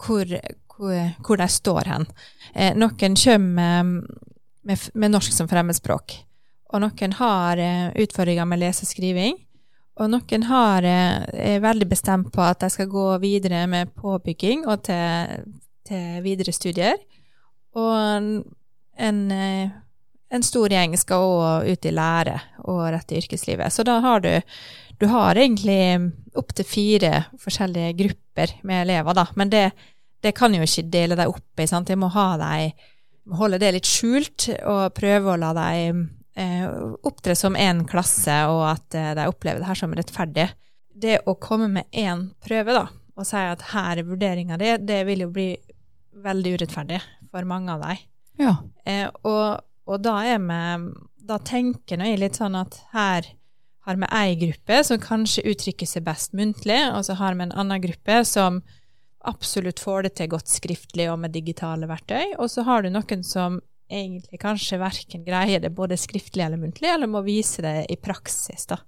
hvor, 0.00 0.34
hvor, 0.74 0.98
hvor 1.24 1.40
de 1.40 1.48
står 1.52 1.88
hen. 1.88 2.04
Eh, 2.52 2.76
noen 2.76 3.16
kommer 3.16 4.04
med, 4.66 4.90
med, 4.94 5.12
norsk 5.14 5.34
som 5.34 5.48
fremmedspråk, 5.50 6.16
og 6.70 6.82
noen 6.84 7.14
har 7.18 7.60
eh, 7.60 7.86
utfordringer 8.04 8.48
med 8.48 8.62
leseskriving. 8.62 9.38
Og 10.00 10.08
noen 10.08 10.46
har, 10.48 10.86
er 10.86 11.58
veldig 11.60 11.88
bestemt 11.90 12.30
på 12.32 12.40
at 12.40 12.62
de 12.62 12.70
skal 12.72 12.88
gå 12.88 13.06
videre 13.20 13.66
med 13.68 13.90
påbygging 14.00 14.62
og 14.70 14.86
til, 14.86 15.42
til 15.84 16.22
videre 16.24 16.54
studier. 16.56 16.96
Og 17.76 17.90
en 18.96 19.18
en 20.30 20.46
stor 20.46 20.70
gjeng 20.70 20.94
skal 20.98 21.26
òg 21.26 21.70
ut 21.72 21.86
i 21.86 21.92
lære 21.94 22.36
og 22.70 22.84
rett 22.94 23.12
i 23.12 23.18
yrkeslivet. 23.18 23.72
Så 23.74 23.86
da 23.86 23.98
har 24.00 24.20
du 24.20 24.32
Du 25.00 25.06
har 25.06 25.34
egentlig 25.34 26.12
opptil 26.36 26.64
fire 26.68 27.24
forskjellige 27.40 27.92
grupper 27.96 28.50
med 28.62 28.82
elever, 28.82 29.14
da. 29.14 29.26
Men 29.34 29.48
det, 29.48 29.70
det 30.20 30.34
kan 30.36 30.52
jo 30.52 30.60
ikke 30.60 30.90
dele 30.92 31.16
deg 31.16 31.28
opp 31.32 31.56
i. 31.60 31.66
sant? 31.66 31.88
Jeg 31.88 31.96
må 31.96 32.10
ha 32.12 32.36
deg 32.36 32.74
holde 33.38 33.60
det 33.62 33.74
litt 33.76 33.88
skjult 33.88 34.48
og 34.68 34.94
prøve 34.96 35.32
å 35.32 35.38
la 35.40 35.52
deg 35.56 36.00
eh, 36.40 36.66
opptre 37.06 37.36
som 37.38 37.58
én 37.58 37.84
klasse, 37.88 38.34
og 38.50 38.64
at 38.72 38.98
eh, 38.98 39.12
de 39.18 39.28
opplever 39.30 39.62
det 39.62 39.70
her 39.70 39.78
som 39.78 39.94
rettferdig. 39.96 40.48
Det 41.00 41.20
å 41.28 41.36
komme 41.40 41.70
med 41.72 41.88
én 41.96 42.28
prøve, 42.44 42.76
da, 42.76 42.86
og 43.16 43.28
si 43.28 43.40
at 43.40 43.70
her 43.72 44.02
er 44.02 44.08
vurderinga 44.08 44.60
di, 44.60 44.74
det 44.84 45.02
vil 45.08 45.26
jo 45.26 45.32
bli 45.34 45.50
veldig 46.20 46.54
urettferdig 46.58 47.00
for 47.30 47.48
mange 47.48 47.74
av 47.74 47.84
dem. 47.86 48.06
Ja. 48.40 48.54
Eh, 48.88 49.08
og 49.28 49.60
og 49.90 50.02
da 50.04 50.20
er 50.28 50.40
vi 50.42 50.62
Da 51.30 51.38
tenker 51.46 52.00
jeg 52.02 52.18
litt 52.18 52.38
sånn 52.40 52.56
at 52.58 52.80
her 52.94 53.28
har 53.86 53.96
vi 53.96 54.08
ei 54.12 54.34
gruppe 54.36 54.80
som 54.84 54.98
kanskje 55.00 55.44
uttrykker 55.50 55.88
seg 55.88 56.04
best 56.04 56.34
muntlig, 56.36 56.78
og 56.92 57.04
så 57.06 57.14
har 57.16 57.36
vi 57.36 57.46
en 57.46 57.54
annen 57.56 57.80
gruppe 57.80 58.18
som 58.28 58.58
absolutt 59.28 59.80
får 59.82 60.06
det 60.06 60.14
til 60.20 60.30
godt 60.32 60.48
skriftlig 60.48 61.10
og 61.12 61.18
med 61.22 61.34
digitale 61.34 61.88
verktøy, 61.90 62.36
og 62.38 62.48
så 62.52 62.64
har 62.68 62.84
du 62.84 62.90
noen 62.92 63.24
som 63.26 63.58
egentlig 63.90 64.38
kanskje 64.40 64.78
verken 64.80 65.24
greier 65.26 65.60
det 65.62 65.72
både 65.74 65.98
skriftlig 65.98 66.44
eller 66.46 66.60
muntlig, 66.60 66.88
eller 66.92 67.10
må 67.10 67.24
vise 67.26 67.64
det 67.64 67.74
i 67.90 67.98
praksis, 68.00 68.68
da. 68.70 68.78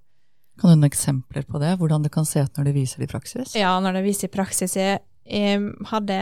Kan 0.60 0.70
du 0.70 0.76
noen 0.76 0.90
eksempler 0.90 1.46
på 1.48 1.58
det, 1.62 1.74
hvordan 1.80 2.04
det 2.04 2.12
kan 2.14 2.26
se 2.28 2.44
ut 2.44 2.58
når 2.58 2.68
de 2.68 2.74
viser 2.76 3.02
det 3.02 3.08
i 3.08 3.12
praksis? 3.12 3.54
Ja, 3.58 3.72
når 3.82 3.98
de 3.98 4.02
viser 4.04 4.28
i 4.28 4.34
praksis. 4.34 4.76
Jeg, 4.78 5.00
jeg 5.26 5.62
hadde 5.90 6.18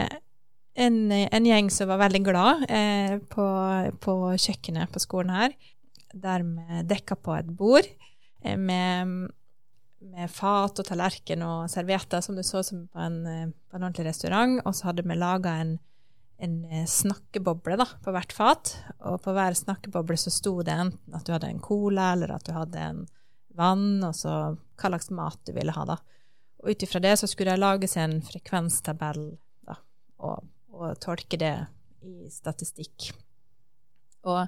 en, 0.79 0.97
en, 1.11 1.49
gjeng 1.49 1.69
som 1.73 1.91
var 1.91 1.99
veldig 2.05 2.21
glad 2.25 2.63
eh, 2.71 3.17
på, 3.31 3.47
på, 4.01 4.15
kjøkkenet 4.39 4.93
på 4.93 5.03
skolen 5.03 5.35
her, 5.35 5.57
der 6.15 6.47
vi 6.47 6.85
dekka 6.87 7.19
på 7.19 7.35
et 7.37 7.51
bord 7.59 7.85
eh, 7.85 8.57
med, 8.57 9.29
med, 10.01 10.31
fat 10.33 10.81
og 10.81 10.87
tallerken 10.87 11.43
og 11.45 11.69
servietter, 11.71 12.23
som 12.23 12.37
du 12.37 12.43
så 12.45 12.63
som 12.65 12.85
på 12.91 12.99
en, 13.01 13.21
på 13.69 13.77
en 13.77 13.85
ordentlig 13.85 14.07
restaurant. 14.09 14.59
Og 14.65 14.75
så 14.75 14.89
hadde 14.89 15.05
vi 15.07 15.17
laga 15.17 15.55
en, 15.61 15.75
en 16.41 16.57
eh, 16.69 16.85
snakkeboble 16.89 17.77
da, 17.81 17.87
på 18.03 18.13
hvert 18.15 18.35
fat. 18.35 18.73
Og 18.99 19.21
på 19.23 19.35
hver 19.35 19.57
snakkeboble 19.57 20.17
så 20.19 20.33
sto 20.33 20.57
det 20.65 20.77
enten 20.85 21.17
at 21.17 21.27
du 21.27 21.35
hadde 21.35 21.51
en 21.51 21.63
cola, 21.63 22.13
eller 22.15 22.35
at 22.35 22.47
du 22.47 22.53
hadde 22.55 22.87
en 22.87 23.03
vann, 23.57 24.01
og 24.07 24.15
så 24.15 24.35
hva 24.55 24.89
slags 24.89 25.11
mat 25.13 25.39
du 25.45 25.53
ville 25.55 25.75
ha. 25.75 25.85
da. 25.93 25.99
Og 26.61 26.73
ut 26.73 26.83
ifra 26.85 27.01
det 27.03 27.15
så 27.19 27.29
skulle 27.29 27.53
det 27.53 27.61
lages 27.61 27.97
en 27.97 28.19
frekvenstabell 28.25 29.23
da, 29.67 29.77
og, 30.21 30.49
og 30.73 30.97
tolke 31.01 31.39
det 31.41 31.55
i 32.05 32.29
statistikk. 32.33 33.11
Og 34.29 34.45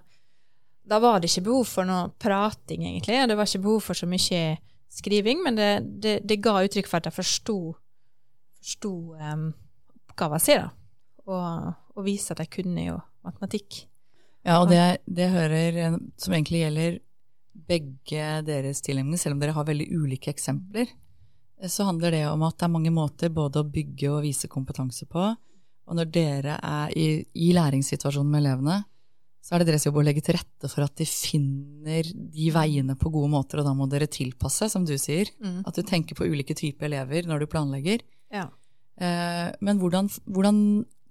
da 0.84 1.00
var 1.00 1.22
det 1.22 1.30
ikke 1.32 1.48
behov 1.48 1.66
for 1.70 1.88
noe 1.88 2.12
prating, 2.22 2.86
egentlig. 2.90 3.22
Det 3.30 3.38
var 3.38 3.50
ikke 3.50 3.66
behov 3.66 3.84
for 3.86 3.98
så 3.98 4.10
mye 4.10 4.44
skriving, 4.94 5.42
men 5.46 5.58
det, 5.58 5.72
det, 6.04 6.18
det 6.28 6.42
ga 6.44 6.60
uttrykk 6.64 6.90
for 6.90 7.02
at 7.02 7.10
jeg 7.10 7.18
forsto, 7.18 7.58
forsto 8.60 8.94
um, 9.18 9.48
oppgaven 10.12 10.44
sin. 10.44 10.68
Og, 11.26 11.74
og 11.96 12.06
vise 12.06 12.36
at 12.36 12.44
jeg 12.44 12.52
kunne 12.54 12.86
jo 12.90 13.00
matematikk. 13.26 13.86
Ja, 14.44 14.60
og 14.60 14.70
det, 14.72 14.82
det 15.08 15.32
hører, 15.32 15.98
som 16.20 16.36
egentlig 16.36 16.66
gjelder 16.66 17.00
begge 17.54 18.28
deres 18.44 18.82
tilnærminger, 18.84 19.22
selv 19.22 19.38
om 19.38 19.44
dere 19.44 19.56
har 19.56 19.68
veldig 19.68 19.88
ulike 19.96 20.34
eksempler, 20.34 20.90
så 21.70 21.86
handler 21.88 22.12
det 22.12 22.24
om 22.28 22.44
at 22.44 22.58
det 22.58 22.68
er 22.68 22.74
mange 22.74 22.92
måter 22.92 23.32
både 23.32 23.62
å 23.62 23.70
bygge 23.72 24.10
og 24.12 24.24
vise 24.26 24.50
kompetanse 24.52 25.08
på. 25.08 25.30
Og 25.88 25.96
når 25.96 26.10
dere 26.12 26.58
er 26.60 26.92
i, 27.00 27.08
i 27.40 27.54
læringssituasjonen 27.56 28.32
med 28.32 28.44
elevene, 28.44 28.82
så 29.44 29.56
er 29.56 29.62
det 29.62 29.74
deres 29.74 29.84
jobb 29.84 29.98
å 30.00 30.06
legge 30.08 30.24
til 30.24 30.38
rette 30.38 30.70
for 30.72 30.86
at 30.86 30.96
de 30.96 31.06
finner 31.08 32.08
de 32.08 32.46
veiene 32.56 32.96
på 33.00 33.12
gode 33.12 33.28
måter, 33.34 33.60
og 33.60 33.68
da 33.68 33.74
må 33.76 33.90
dere 33.92 34.08
tilpasse, 34.08 34.70
som 34.72 34.86
du 34.88 34.96
sier. 34.96 35.28
Mm. 35.44 35.66
At 35.68 35.76
du 35.76 35.84
tenker 35.84 36.16
på 36.16 36.28
ulike 36.32 36.56
typer 36.56 36.88
elever 36.88 37.28
når 37.28 37.44
du 37.44 37.50
planlegger. 37.52 38.06
Ja. 38.32 38.48
Eh, 38.96 39.50
men 39.60 39.82
hvordan, 39.82 40.08
hvordan, 40.32 40.62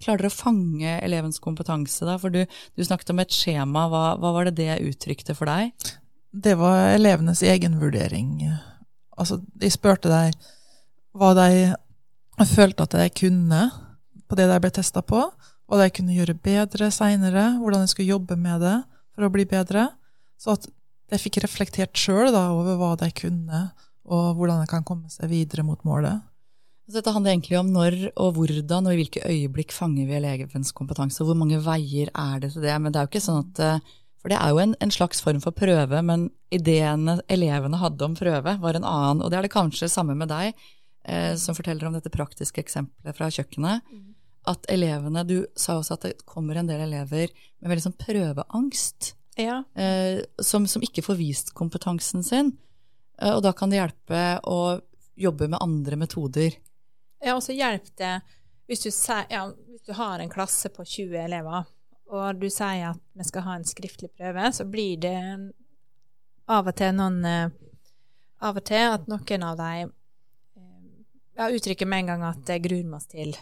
klarer 0.03 0.25
dere 0.25 0.33
å 0.33 0.35
fange 0.35 0.97
elevens 1.05 1.39
kompetanse, 1.45 2.03
da? 2.09 2.17
For 2.19 2.33
du, 2.33 2.41
du 2.49 2.83
snakket 2.83 3.13
om 3.13 3.21
et 3.23 3.37
skjema. 3.37 3.85
Hva, 3.93 4.03
hva, 4.19 4.33
var 4.35 4.49
det 4.49 4.57
det 4.59 4.81
uttrykte 4.89 5.37
for 5.39 5.53
deg? 5.53 5.93
Det 6.33 6.57
var 6.59 6.97
elevenes 6.97 7.45
egenvurdering. 7.45 8.41
Altså, 9.21 9.43
de 9.45 9.71
spurte 9.71 10.11
deg 10.11 10.35
hva 11.13 11.35
de 11.37 12.49
følte 12.49 12.89
at 12.89 12.97
de 12.97 13.13
kunne 13.13 13.67
på 14.25 14.41
det 14.41 14.49
de 14.49 14.59
ble 14.65 14.73
testa 14.73 15.05
på 15.05 15.21
hva 15.73 15.87
jeg 15.87 15.97
kunne 15.97 16.17
gjøre 16.17 16.37
bedre 16.37 16.91
seinere, 16.93 17.57
hvordan 17.61 17.85
jeg 17.85 17.93
skulle 17.95 18.13
jobbe 18.13 18.37
med 18.37 18.61
det 18.65 18.77
for 19.15 19.27
å 19.27 19.33
bli 19.33 19.47
bedre. 19.49 19.89
Så 20.41 20.57
at 20.57 20.69
jeg 21.13 21.23
fikk 21.23 21.43
reflektert 21.45 21.97
sjøl 21.99 22.33
over 22.35 22.77
hva 22.81 22.93
jeg 23.01 23.17
kunne, 23.25 23.65
og 24.05 24.37
hvordan 24.37 24.63
jeg 24.63 24.73
kan 24.73 24.85
komme 24.85 25.09
seg 25.13 25.31
videre 25.33 25.65
mot 25.65 25.81
målet. 25.89 26.21
Så 26.89 26.99
dette 26.99 27.13
handler 27.15 27.33
egentlig 27.33 27.57
om 27.61 27.71
når 27.73 27.97
og 28.21 28.37
hvordan 28.37 28.89
og 28.89 28.93
i 28.93 29.01
hvilke 29.01 29.25
øyeblikk 29.25 29.73
fanger 29.73 30.09
vi 30.09 30.17
elevens 30.19 30.75
kompetanse, 30.77 31.23
og 31.23 31.31
hvor 31.31 31.41
mange 31.41 31.61
veier 31.63 32.11
er 32.11 32.43
det 32.43 32.53
til 32.53 32.67
det. 32.67 32.75
Men 32.83 32.93
det 32.93 33.01
er 33.01 33.07
jo 33.07 33.13
ikke 33.13 33.25
sånn 33.25 33.45
at 33.47 33.63
eh, 33.63 33.91
For 34.23 34.31
det 34.31 34.39
er 34.39 34.53
jo 34.55 34.61
en, 34.63 34.77
en 34.79 34.93
slags 34.95 35.19
form 35.19 35.41
for 35.43 35.51
prøve, 35.51 35.99
men 36.07 36.29
ideene 36.55 37.17
elevene 37.33 37.81
hadde 37.81 38.07
om 38.07 38.13
prøve, 38.15 38.53
var 38.63 38.77
en 38.79 38.87
annen. 38.87 39.23
Og 39.25 39.33
det 39.33 39.39
er 39.39 39.49
det 39.49 39.55
kanskje 39.55 39.89
samme 39.91 40.15
med 40.15 40.31
deg, 40.31 40.53
eh, 41.09 41.33
som 41.41 41.57
forteller 41.59 41.89
om 41.89 41.97
dette 41.97 42.13
praktiske 42.13 42.63
eksempelet 42.63 43.17
fra 43.19 43.31
kjøkkenet. 43.33 43.83
Mm 43.89 44.12
at 44.49 44.67
elevene 44.71 45.23
Du 45.29 45.37
sa 45.55 45.79
også 45.79 45.95
at 45.95 46.07
det 46.07 46.13
kommer 46.27 46.59
en 46.59 46.71
del 46.71 46.83
elever 46.87 47.31
med 47.61 47.71
veldig 47.71 47.85
sånn 47.85 47.99
prøveangst. 48.01 49.13
Ja. 49.39 49.63
Eh, 49.79 50.25
som, 50.43 50.67
som, 50.69 50.83
ikke 50.83 51.05
får 51.07 51.19
vist 51.21 51.53
kompetansen 51.57 52.25
sin. 52.27 52.53
Eh, 53.21 53.33
og 53.33 53.43
da 53.47 53.55
kan 53.57 53.71
det 53.71 53.81
hjelpe 53.81 54.23
å 54.43 54.81
jobbe 55.15 55.49
med 55.53 55.63
andre 55.63 55.99
metoder. 56.01 56.59
Ja, 57.23 57.37
og 57.37 57.43
så 57.47 57.55
hjelper 57.55 57.95
det 58.01 58.15
hvis 58.67 58.85
du, 58.85 58.91
ja, 59.31 59.47
hvis 59.69 59.87
du 59.87 59.93
har 59.93 60.19
en 60.19 60.31
klasse 60.33 60.71
på 60.73 60.85
20 60.85 61.19
elever, 61.25 61.67
og 62.13 62.39
du 62.41 62.49
sier 62.51 62.93
at 62.93 63.01
vi 63.19 63.27
skal 63.27 63.45
ha 63.47 63.57
en 63.59 63.67
skriftlig 63.69 64.11
prøve, 64.17 64.53
så 64.53 64.65
blir 64.69 65.01
det 65.03 65.19
av 66.51 66.69
og 66.69 66.77
til 66.77 66.95
noen 66.99 67.25
eh, 67.29 67.59
Av 68.43 68.57
og 68.59 68.65
til 68.67 68.89
at 68.91 69.05
noen 69.07 69.43
av 69.47 69.59
dem 69.61 69.91
eh, 70.59 70.87
ja, 71.39 71.47
uttrykker 71.47 71.87
med 71.87 72.03
en 72.03 72.09
gang 72.11 72.25
at 72.27 72.41
det 72.49 72.57
gruer 72.65 72.89
meg 72.91 73.05
til 73.07 73.37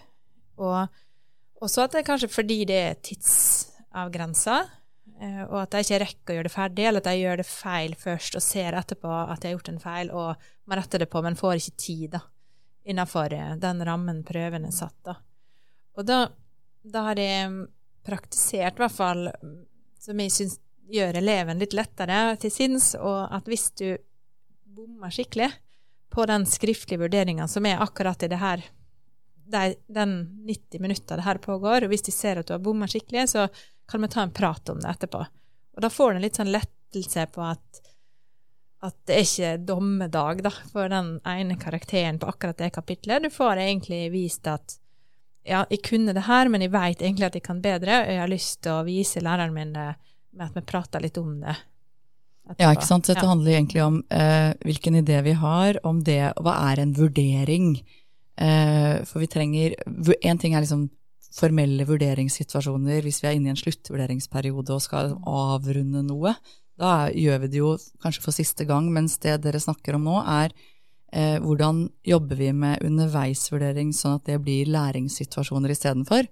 og 0.65 1.69
så 1.69 1.85
at 1.85 1.95
det 1.95 2.03
er 2.03 2.09
kanskje 2.09 2.31
fordi 2.33 2.59
det 2.69 2.79
er 2.81 3.01
tidsavgrensa, 3.05 4.59
eh, 5.21 5.43
og 5.47 5.59
at 5.63 5.77
jeg 5.77 5.87
ikke 5.87 6.03
rekker 6.05 6.33
å 6.33 6.37
gjøre 6.39 6.49
det 6.49 6.55
ferdig, 6.55 6.87
eller 6.89 7.05
at 7.05 7.11
jeg 7.11 7.23
gjør 7.23 7.43
det 7.43 7.49
feil 7.49 7.97
først 8.01 8.39
og 8.39 8.45
ser 8.45 8.79
etterpå 8.81 9.11
at 9.11 9.45
jeg 9.45 9.53
har 9.53 9.59
gjort 9.59 9.73
en 9.75 9.83
feil, 9.83 10.13
og 10.15 10.49
man 10.71 10.81
retter 10.81 11.05
det 11.05 11.11
på, 11.13 11.23
men 11.25 11.39
får 11.39 11.61
ikke 11.61 11.85
tid 11.85 12.07
da, 12.17 12.23
innenfor 12.89 13.37
eh, 13.37 13.53
den 13.61 13.85
rammen 13.87 14.25
prøven 14.27 14.69
er 14.69 14.77
satt. 14.77 14.97
Da. 15.07 15.19
Og 16.01 16.09
da, 16.09 16.23
da 16.83 17.07
har 17.11 17.21
jeg 17.21 17.67
praktisert, 18.07 18.79
i 18.79 18.85
hvert 18.85 18.97
fall, 18.97 19.27
som 20.01 20.21
jeg 20.25 20.33
syns 20.33 20.61
gjør 20.91 21.21
eleven 21.21 21.61
litt 21.61 21.75
lettere 21.77 22.37
til 22.41 22.51
sinns, 22.51 22.95
og 22.99 23.29
at 23.31 23.47
hvis 23.47 23.69
du 23.79 23.89
bommer 24.71 25.13
skikkelig 25.13 25.51
på 26.11 26.25
den 26.27 26.47
skriftlige 26.49 27.05
vurderinga 27.05 27.47
som 27.51 27.67
er 27.69 27.83
akkurat 27.83 28.23
i 28.25 28.31
det 28.31 28.41
her 28.41 28.65
de, 29.51 29.75
den 29.91 30.17
90 30.47 30.81
minutter 30.83 31.21
det 31.21 31.27
her 31.27 31.41
pågår, 31.43 31.85
og 31.85 31.93
hvis 31.93 32.07
de 32.07 32.15
ser 32.15 32.41
at 32.41 32.49
du 32.49 32.55
har 32.55 32.65
bomma 32.65 32.89
skikkelig, 32.91 33.29
så 33.35 33.47
kan 33.91 34.03
vi 34.03 34.11
ta 34.13 34.23
en 34.23 34.35
prat 34.35 34.69
om 34.73 34.81
det 34.81 34.91
etterpå. 34.91 35.23
Og 35.77 35.85
da 35.85 35.91
får 35.91 36.13
du 36.13 36.19
en 36.19 36.27
litt 36.27 36.39
sånn 36.39 36.53
lettelse 36.53 37.27
på 37.35 37.43
at, 37.47 37.81
at 38.87 38.97
det 39.09 39.17
er 39.17 39.27
ikke 39.27 39.55
dommedag 39.67 40.45
da, 40.47 40.53
for 40.73 40.91
den 40.93 41.17
ene 41.27 41.59
karakteren 41.61 42.21
på 42.21 42.31
akkurat 42.31 42.59
det 42.61 42.71
kapitlet. 42.77 43.27
Du 43.27 43.35
får 43.35 43.63
egentlig 43.65 44.05
vist 44.15 44.47
at 44.51 44.77
ja, 45.47 45.65
jeg 45.71 45.81
kunne 45.87 46.15
det 46.15 46.27
her, 46.27 46.51
men 46.53 46.63
jeg 46.63 46.73
veit 46.75 47.01
egentlig 47.01 47.31
at 47.31 47.39
jeg 47.39 47.47
kan 47.47 47.63
bedre, 47.65 48.03
og 48.05 48.13
jeg 48.13 48.23
har 48.23 48.31
lyst 48.31 48.61
til 48.65 48.77
å 48.77 48.87
vise 48.87 49.23
læreren 49.25 49.57
min 49.57 49.75
det 49.75 49.89
med 50.37 50.47
at 50.47 50.57
vi 50.59 50.63
prater 50.67 51.03
litt 51.03 51.19
om 51.19 51.39
det. 51.41 51.57
Etterpå. 52.51 52.63
Ja, 52.63 52.73
ikke 52.75 52.87
sant. 52.87 53.09
Dette 53.09 53.25
ja. 53.25 53.31
handler 53.31 53.55
egentlig 53.55 53.83
om 53.85 54.01
eh, 54.15 54.53
hvilken 54.67 54.99
idé 55.01 55.21
vi 55.27 55.35
har 55.39 55.81
om 55.87 56.03
det, 56.07 56.33
og 56.37 56.47
hva 56.47 56.57
er 56.71 56.83
en 56.83 56.95
vurdering? 56.97 57.73
Eh, 58.41 59.03
for 59.05 59.21
vi 59.21 59.29
trenger 59.29 59.75
En 60.25 60.39
ting 60.41 60.55
er 60.55 60.65
liksom 60.65 60.89
formelle 61.31 61.85
vurderingssituasjoner 61.87 63.05
hvis 63.05 63.21
vi 63.23 63.29
er 63.29 63.37
inne 63.37 63.51
i 63.51 63.53
en 63.53 63.61
sluttvurderingsperiode 63.61 64.75
og 64.75 64.83
skal 64.83 65.15
avrunde 65.29 66.03
noe. 66.07 66.35
Da 66.81 67.11
gjør 67.13 67.45
vi 67.45 67.51
det 67.53 67.61
jo 67.61 67.77
kanskje 68.03 68.25
for 68.25 68.35
siste 68.35 68.67
gang, 68.67 68.89
mens 68.93 69.19
det 69.23 69.37
dere 69.45 69.61
snakker 69.63 69.99
om 69.99 70.09
nå, 70.09 70.17
er 70.25 70.55
eh, 71.13 71.37
hvordan 71.45 71.85
jobber 72.09 72.41
vi 72.41 72.51
med 72.57 72.83
underveisvurdering 72.87 73.93
sånn 73.95 74.19
at 74.19 74.27
det 74.31 74.41
blir 74.43 74.71
læringssituasjoner 74.73 75.77
istedenfor. 75.77 76.27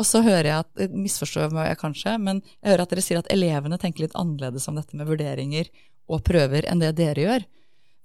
Og 0.00 0.08
så 0.08 0.22
hører 0.24 0.48
jeg 0.48 0.64
at, 0.64 0.92
misforstår 0.96 1.52
jeg 1.52 1.78
kanskje, 1.78 2.16
men 2.18 2.40
jeg 2.62 2.72
hører 2.72 2.86
at 2.86 2.94
dere 2.94 3.04
sier 3.04 3.20
at 3.20 3.30
elevene 3.30 3.78
tenker 3.78 4.06
litt 4.06 4.16
annerledes 4.18 4.66
om 4.70 4.80
dette 4.80 4.96
med 4.98 5.10
vurderinger 5.10 5.68
og 6.10 6.24
prøver 6.26 6.66
enn 6.66 6.82
det 6.82 6.94
dere 6.98 7.26
gjør. 7.26 7.44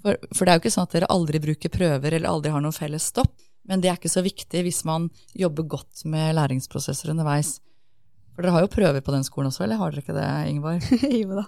For, 0.04 0.18
for, 0.32 0.46
det 0.46 0.52
er 0.52 0.58
jo 0.58 0.64
ikke 0.64 0.74
sånn 0.74 0.88
at 0.88 0.96
dere 0.96 1.12
aldri 1.14 1.42
bruker 1.42 1.74
prøver 1.74 2.14
eller 2.14 2.30
aldri 2.30 2.52
har 2.54 2.64
noen 2.64 2.76
felles 2.76 3.08
stopp, 3.12 3.34
men 3.68 3.82
det 3.84 3.90
er 3.92 3.98
ikke 4.00 4.12
så 4.12 4.24
viktig 4.26 4.62
hvis 4.68 4.84
man 4.88 5.10
jobber 5.36 5.66
godt 5.68 6.06
med 6.10 6.36
læringsprosesser 6.38 7.12
underveis. 7.12 7.58
For 8.36 8.46
dere 8.46 8.54
har 8.54 8.66
jo 8.68 8.72
prøver 8.72 9.02
på 9.02 9.16
den 9.16 9.26
skolen 9.26 9.50
også, 9.50 9.66
eller 9.66 9.82
har 9.82 9.92
dere 9.92 10.06
ikke 10.06 10.16
det, 10.16 10.30
Ingeborg? 10.52 10.90
jo 11.22 11.40
da, 11.42 11.48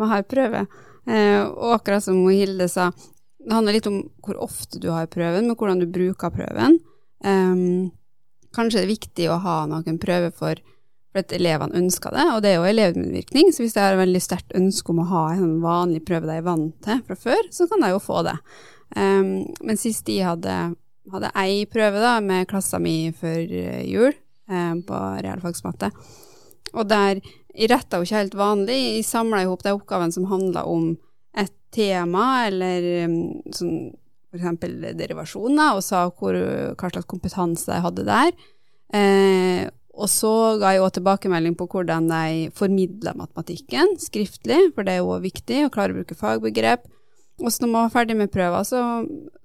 man 0.00 0.12
har 0.14 0.24
prøve. 0.28 0.64
Eh, 1.04 1.40
og 1.44 1.76
akkurat 1.76 2.04
som 2.04 2.22
Hilde 2.32 2.70
sa, 2.72 2.88
det 3.42 3.52
handler 3.52 3.76
litt 3.76 3.90
om 3.90 4.00
hvor 4.24 4.38
ofte 4.40 4.80
du 4.80 4.88
har 4.94 5.10
prøven, 5.12 5.50
men 5.50 5.58
hvordan 5.58 5.82
du 5.82 5.90
bruker 5.92 6.32
prøven. 6.32 6.80
Eh, 7.22 7.66
kanskje 8.56 8.80
det 8.80 8.86
er 8.86 8.94
viktig 8.94 9.28
å 9.30 9.40
ha 9.44 9.58
noen 9.68 10.00
prøver 10.00 10.32
for 10.34 10.56
for 11.12 11.20
at 11.20 11.32
elevene 11.36 11.76
ønsker 11.76 12.14
det, 12.16 12.24
og 12.32 12.40
det 12.42 12.52
er 12.52 12.58
jo 12.58 12.68
elevmedvirkning. 12.70 13.52
Så 13.52 13.62
hvis 13.62 13.76
jeg 13.76 13.84
har 13.84 13.96
et 13.96 14.00
veldig 14.00 14.22
sterkt 14.24 14.56
ønske 14.56 14.92
om 14.94 15.02
å 15.02 15.10
ha 15.10 15.24
en 15.34 15.58
vanlig 15.64 16.00
prøve 16.08 16.28
de 16.28 16.38
er 16.40 16.46
vant 16.46 16.72
til 16.84 17.02
fra 17.06 17.18
før, 17.26 17.50
så 17.52 17.68
kan 17.70 17.84
jeg 17.84 17.94
jo 17.94 18.00
få 18.02 18.22
det. 18.26 18.38
Um, 18.96 19.28
men 19.64 19.80
sist 19.80 20.06
de 20.08 20.18
hadde, 20.24 20.56
hadde 21.12 21.32
ei 21.42 21.62
prøve 21.70 22.00
da, 22.00 22.16
med 22.24 22.48
klassa 22.48 22.80
mi 22.82 23.12
før 23.16 23.40
eh, 23.40 23.84
jul 23.88 24.10
um, 24.48 24.82
på 24.88 24.98
realfagsmatte, 25.24 25.92
og 26.72 26.88
der 26.88 27.20
jeg 27.52 27.68
retta 27.68 27.98
jo 28.00 28.06
ikke 28.06 28.20
helt 28.20 28.36
vanlig, 28.36 28.78
jeg 28.96 29.04
samla 29.04 29.42
i 29.42 29.48
hop 29.48 29.64
de 29.64 29.74
oppgavene 29.76 30.14
som 30.14 30.28
handla 30.30 30.64
om 30.68 30.94
et 31.36 31.52
tema, 31.72 32.46
eller 32.48 32.86
um, 33.04 33.18
sånn 33.52 33.90
f.eks. 34.32 34.96
derivasjoner, 34.96 35.76
og 35.76 35.84
sa 35.84 36.06
hvor, 36.08 36.36
hva 36.72 36.88
slags 36.88 37.08
kompetanse 37.08 37.68
de 37.68 37.80
hadde 37.84 38.06
der. 38.08 38.32
Eh, 38.96 39.68
og 39.92 40.08
så 40.08 40.32
ga 40.60 40.72
jeg 40.72 40.82
òg 40.84 40.94
tilbakemelding 40.96 41.54
på 41.58 41.66
hvordan 41.68 42.08
de 42.08 42.48
formidla 42.56 43.12
matematikken 43.18 43.98
skriftlig, 44.00 44.70
for 44.74 44.88
det 44.88 44.96
er 44.96 45.02
jo 45.02 45.18
viktig 45.20 45.66
å 45.66 45.72
klare 45.72 45.92
å 45.92 46.00
bruke 46.00 46.16
fagbegrep. 46.16 46.88
Og 47.42 47.50
så 47.50 47.64
når 47.64 47.70
man 47.72 47.86
var 47.86 47.92
ferdig 47.92 48.16
med 48.16 48.32
prøven, 48.32 48.64
så, 48.64 48.80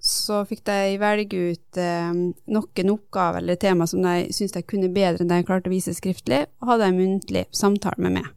så 0.04 0.42
fikk 0.48 0.64
de 0.70 0.98
velge 1.02 1.44
ut 1.52 1.80
eh, 1.82 2.16
noen 2.54 2.94
oppgaver 2.94 3.42
eller 3.42 3.60
tema 3.60 3.88
som 3.90 4.04
de 4.06 4.28
syntes 4.36 4.56
de 4.56 4.64
kunne 4.68 4.92
bedre 4.94 5.24
enn 5.24 5.32
de 5.32 5.44
klarte 5.48 5.72
å 5.72 5.74
vise 5.74 5.96
skriftlig, 5.98 6.46
og 6.62 6.74
hadde 6.74 6.92
en 6.92 7.00
muntlig 7.00 7.48
samtale 7.56 8.04
med 8.04 8.20
meg. 8.20 8.34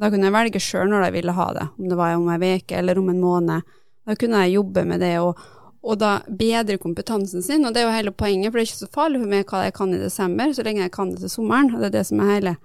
Da 0.00 0.08
kunne 0.08 0.30
jeg 0.30 0.36
velge 0.36 0.62
sjøl 0.64 0.88
når 0.88 1.06
de 1.06 1.14
ville 1.18 1.36
ha 1.36 1.48
det, 1.56 1.66
om 1.76 1.88
det 1.90 1.98
var 1.98 2.16
om 2.16 2.28
ei 2.32 2.54
uke 2.56 2.76
eller 2.78 3.00
om 3.00 3.10
en 3.12 3.20
måned. 3.20 3.72
Da 4.08 4.16
kunne 4.16 4.46
jeg 4.46 4.56
jobbe 4.56 4.86
med 4.88 5.02
det 5.04 5.16
og, 5.20 5.40
og 5.80 5.96
da 6.00 6.18
bedre 6.28 6.78
kompetansen 6.80 7.44
sin. 7.44 7.64
Og 7.64 7.74
det 7.74 7.82
er 7.82 7.88
jo 7.88 7.94
hele 7.94 8.12
poenget, 8.12 8.50
for 8.50 8.58
det 8.58 8.64
er 8.64 8.68
ikke 8.68 8.82
så 8.82 8.90
farlig 8.92 9.22
for 9.22 9.32
meg 9.32 9.46
hva 9.48 9.62
jeg 9.66 9.76
kan 9.78 9.94
i 9.94 10.02
desember, 10.02 10.52
så 10.52 10.66
lenge 10.66 10.84
jeg 10.84 10.92
kan 10.96 11.14
det 11.14 11.22
til 11.22 11.32
sommeren. 11.32 11.72
Og 11.74 11.80
det 11.80 11.88
er 11.90 11.96
det 11.98 12.06
som 12.10 12.20
er 12.20 12.34
hele 12.34 12.56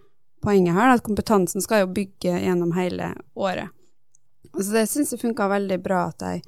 poenget 0.45 0.75
her, 0.77 0.93
at 0.93 1.05
kompetansen 1.05 1.63
skal 1.63 1.85
jo 1.85 1.93
bygge 1.95 2.35
gjennom 2.43 2.75
hele 2.75 3.13
året. 3.35 3.71
Så 4.55 4.69
det 4.71 4.85
syns 4.91 5.15
jeg 5.15 5.23
funka 5.23 5.47
veldig 5.51 5.79
bra 5.83 6.05
at 6.11 6.23
jeg, 6.23 6.43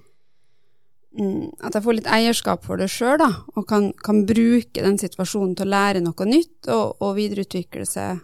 mm, 1.20 1.64
at 1.66 1.76
jeg 1.76 1.86
får 1.88 1.98
litt 1.98 2.12
eierskap 2.18 2.64
for 2.68 2.80
det 2.80 2.90
sjøl, 2.92 3.18
da, 3.20 3.32
og 3.56 3.68
kan, 3.68 3.90
kan, 4.04 4.24
bruke 4.28 4.84
den 4.84 5.00
situasjonen 5.02 5.58
til 5.58 5.68
å 5.68 5.74
lære 5.74 6.04
noe 6.04 6.30
nytt 6.30 6.70
og, 6.72 7.02
og 7.04 7.18
videreutvikle 7.20 7.88
seg. 7.88 8.24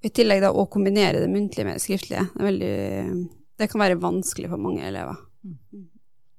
I 0.00 0.08
tillegg 0.16 0.40
da 0.40 0.54
å 0.56 0.64
kombinere 0.72 1.20
det 1.20 1.28
muntlige 1.28 1.66
med 1.68 1.76
det 1.76 1.84
skriftlige. 1.84 2.24
Det, 2.32 2.44
veldig, 2.46 2.74
det 3.60 3.68
kan 3.68 3.82
være 3.82 4.00
vanskelig 4.00 4.48
for 4.48 4.62
mange 4.62 4.86
elever. 4.88 5.18
Mm. 5.44 5.90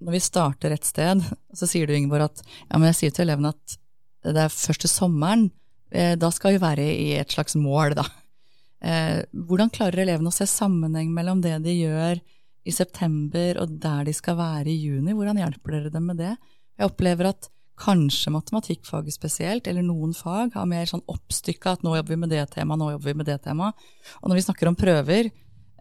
Når 0.01 0.15
vi 0.17 0.23
starter 0.23 0.73
et 0.73 0.87
sted, 0.87 1.21
så 1.53 1.69
sier 1.69 1.87
du 1.87 1.93
Ingeborg 1.95 2.29
at 2.31 2.43
ja, 2.43 2.77
men 2.77 2.89
jeg 2.89 2.97
sier 2.97 3.15
til 3.15 3.27
elevene 3.27 3.53
at 3.53 3.77
det 4.25 4.37
er 4.37 4.53
først 4.53 4.83
til 4.85 4.91
sommeren, 4.91 5.47
eh, 5.93 6.15
da 6.19 6.29
skal 6.33 6.55
vi 6.55 6.61
være 6.61 6.85
i 6.85 7.07
et 7.17 7.33
slags 7.33 7.57
mål, 7.57 7.95
da. 7.97 8.05
Eh, 8.81 9.21
hvordan 9.33 9.69
klarer 9.73 10.01
elevene 10.01 10.31
å 10.31 10.33
se 10.33 10.47
sammenheng 10.49 11.11
mellom 11.13 11.41
det 11.43 11.53
de 11.61 11.75
gjør 11.83 12.21
i 12.65 12.73
september 12.73 13.59
og 13.61 13.75
der 13.81 14.07
de 14.07 14.13
skal 14.17 14.39
være 14.39 14.71
i 14.73 14.77
juni? 14.77 15.13
Hvordan 15.13 15.37
hjelper 15.41 15.77
dere 15.77 15.93
dem 15.93 16.07
med 16.09 16.21
det? 16.21 16.35
Jeg 16.79 16.89
opplever 16.89 17.29
at 17.29 17.49
kanskje 17.81 18.33
matematikkfaget 18.33 19.15
spesielt, 19.15 19.67
eller 19.69 19.85
noen 19.85 20.13
fag, 20.17 20.53
har 20.53 20.67
mer 20.69 20.89
sånn 20.89 21.05
oppstykka 21.09 21.75
at 21.75 21.85
nå 21.85 21.95
jobber 21.97 22.13
vi 22.13 22.19
med 22.23 22.33
det 22.33 22.43
temaet, 22.53 22.81
nå 22.81 22.91
jobber 22.93 23.09
vi 23.09 23.17
med 23.21 23.29
det 23.29 23.39
temaet. 23.45 23.87
Og 24.21 24.29
når 24.29 24.37
vi 24.37 24.43
snakker 24.45 24.69
om 24.69 24.77
prøver, 24.77 25.31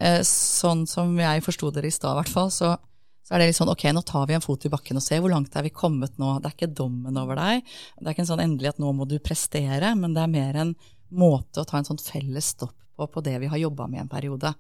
eh, 0.01 0.21
sånn 0.25 0.87
som 0.89 1.13
jeg 1.19 1.45
forsto 1.45 1.73
dere 1.73 1.89
i 1.89 1.95
stad 1.95 2.17
i 2.17 2.21
hvert 2.23 2.33
fall, 2.33 2.53
så, 2.55 2.77
så, 3.31 3.37
er 3.37 3.45
det 3.45 3.53
litt 3.53 3.59
sånn 3.61 3.71
ok, 3.71 3.85
nå 3.95 4.01
tar 4.03 4.25
vi 4.27 4.35
en 4.35 4.43
fot 4.43 4.65
i 4.67 4.71
bakken 4.73 4.99
og 4.99 5.05
ser 5.05 5.21
hvor 5.23 5.31
langt 5.31 5.55
er 5.55 5.63
vi 5.63 5.71
kommet 5.71 6.17
nå. 6.19 6.33
Det 6.43 6.49
er 6.51 6.55
ikke 6.57 6.75
dommen 6.81 7.15
over 7.15 7.39
deg. 7.39 7.61
Det 7.95 8.03
er 8.03 8.17
ikke 8.17 8.25
en 8.25 8.31
sånn 8.33 8.43
endelig 8.43 8.73
at 8.73 8.81
nå 8.83 8.91
må 8.91 9.07
du 9.07 9.21
prestere, 9.23 9.93
men 9.95 10.17
det 10.17 10.25
er 10.25 10.33
mer 10.33 10.59
en 10.59 10.73
måte 11.15 11.63
å 11.63 11.69
ta 11.69 11.79
en 11.79 11.87
sånn 11.87 12.03
felles 12.03 12.49
stopp 12.57 12.75
på 12.99 13.07
på 13.07 13.23
det 13.23 13.37
vi 13.39 13.53
har 13.53 13.63
jobba 13.63 13.87
med 13.87 14.03
en 14.03 14.11
periode. 14.11 14.51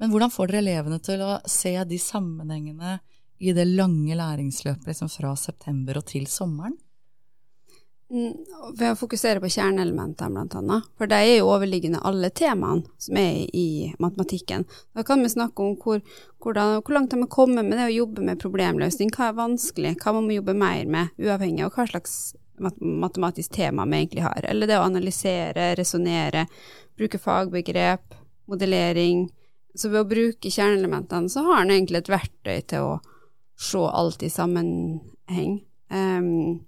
Men 0.00 0.14
hvordan 0.14 0.32
får 0.32 0.48
dere 0.48 0.62
elevene 0.64 0.98
til 1.04 1.20
å 1.28 1.36
se 1.44 1.76
de 1.84 1.98
sammenhengene 2.00 2.96
i 3.36 3.52
det 3.52 3.68
lange 3.68 4.16
læringsløpet 4.16 4.88
liksom 4.88 5.12
fra 5.12 5.34
september 5.36 6.00
og 6.00 6.08
til 6.08 6.24
sommeren? 6.24 6.78
Ved 8.08 8.86
å 8.86 8.94
fokusere 8.94 9.40
på 9.42 9.48
kjerneelementene, 9.50 10.44
annet. 10.46 10.90
For 10.94 11.10
det 11.10 11.18
er 11.18 11.32
jo 11.40 11.48
overliggende 11.50 12.04
alle 12.06 12.30
temaene 12.30 12.86
som 13.02 13.18
er 13.18 13.40
i 13.50 13.92
matematikken. 13.98 14.62
Da 14.94 15.02
kan 15.06 15.24
vi 15.24 15.32
snakke 15.32 15.64
om 15.64 15.74
hvor, 15.80 16.02
hvordan, 16.44 16.84
hvor 16.86 16.94
langt 16.94 17.10
de 17.10 17.18
har 17.24 17.32
kommet 17.32 17.66
med 17.66 17.80
det 17.80 17.88
å 17.88 17.96
jobbe 17.96 18.22
med 18.28 18.38
problemløsning. 18.42 19.10
Hva 19.16 19.32
er 19.32 19.40
vanskelig, 19.40 19.96
hva 20.02 20.14
man 20.14 20.28
må 20.28 20.36
jobbe 20.36 20.54
mer 20.54 20.86
med, 20.86 21.16
uavhengig 21.18 21.66
av 21.66 21.74
hva 21.74 21.88
slags 21.90 22.36
matematisk 22.58 23.52
tema 23.58 23.88
vi 23.90 23.98
egentlig 24.04 24.22
har. 24.22 24.46
Eller 24.46 24.70
det 24.70 24.78
å 24.78 24.86
analysere, 24.86 25.72
resonnere, 25.76 26.46
bruke 26.96 27.18
fagbegrep, 27.18 28.14
modellering, 28.46 29.26
så 29.74 29.90
ved 29.90 30.04
å 30.04 30.08
bruke 30.08 30.52
kjerneelementene, 30.52 31.28
så 31.28 31.42
har 31.50 31.64
en 31.64 31.74
egentlig 31.74 32.04
et 32.04 32.14
verktøy 32.14 32.62
til 32.70 32.86
å 32.86 32.94
se 33.60 33.82
alt 33.82 34.22
i 34.22 34.30
sammenheng. 34.32 35.58
Um, 35.90 36.62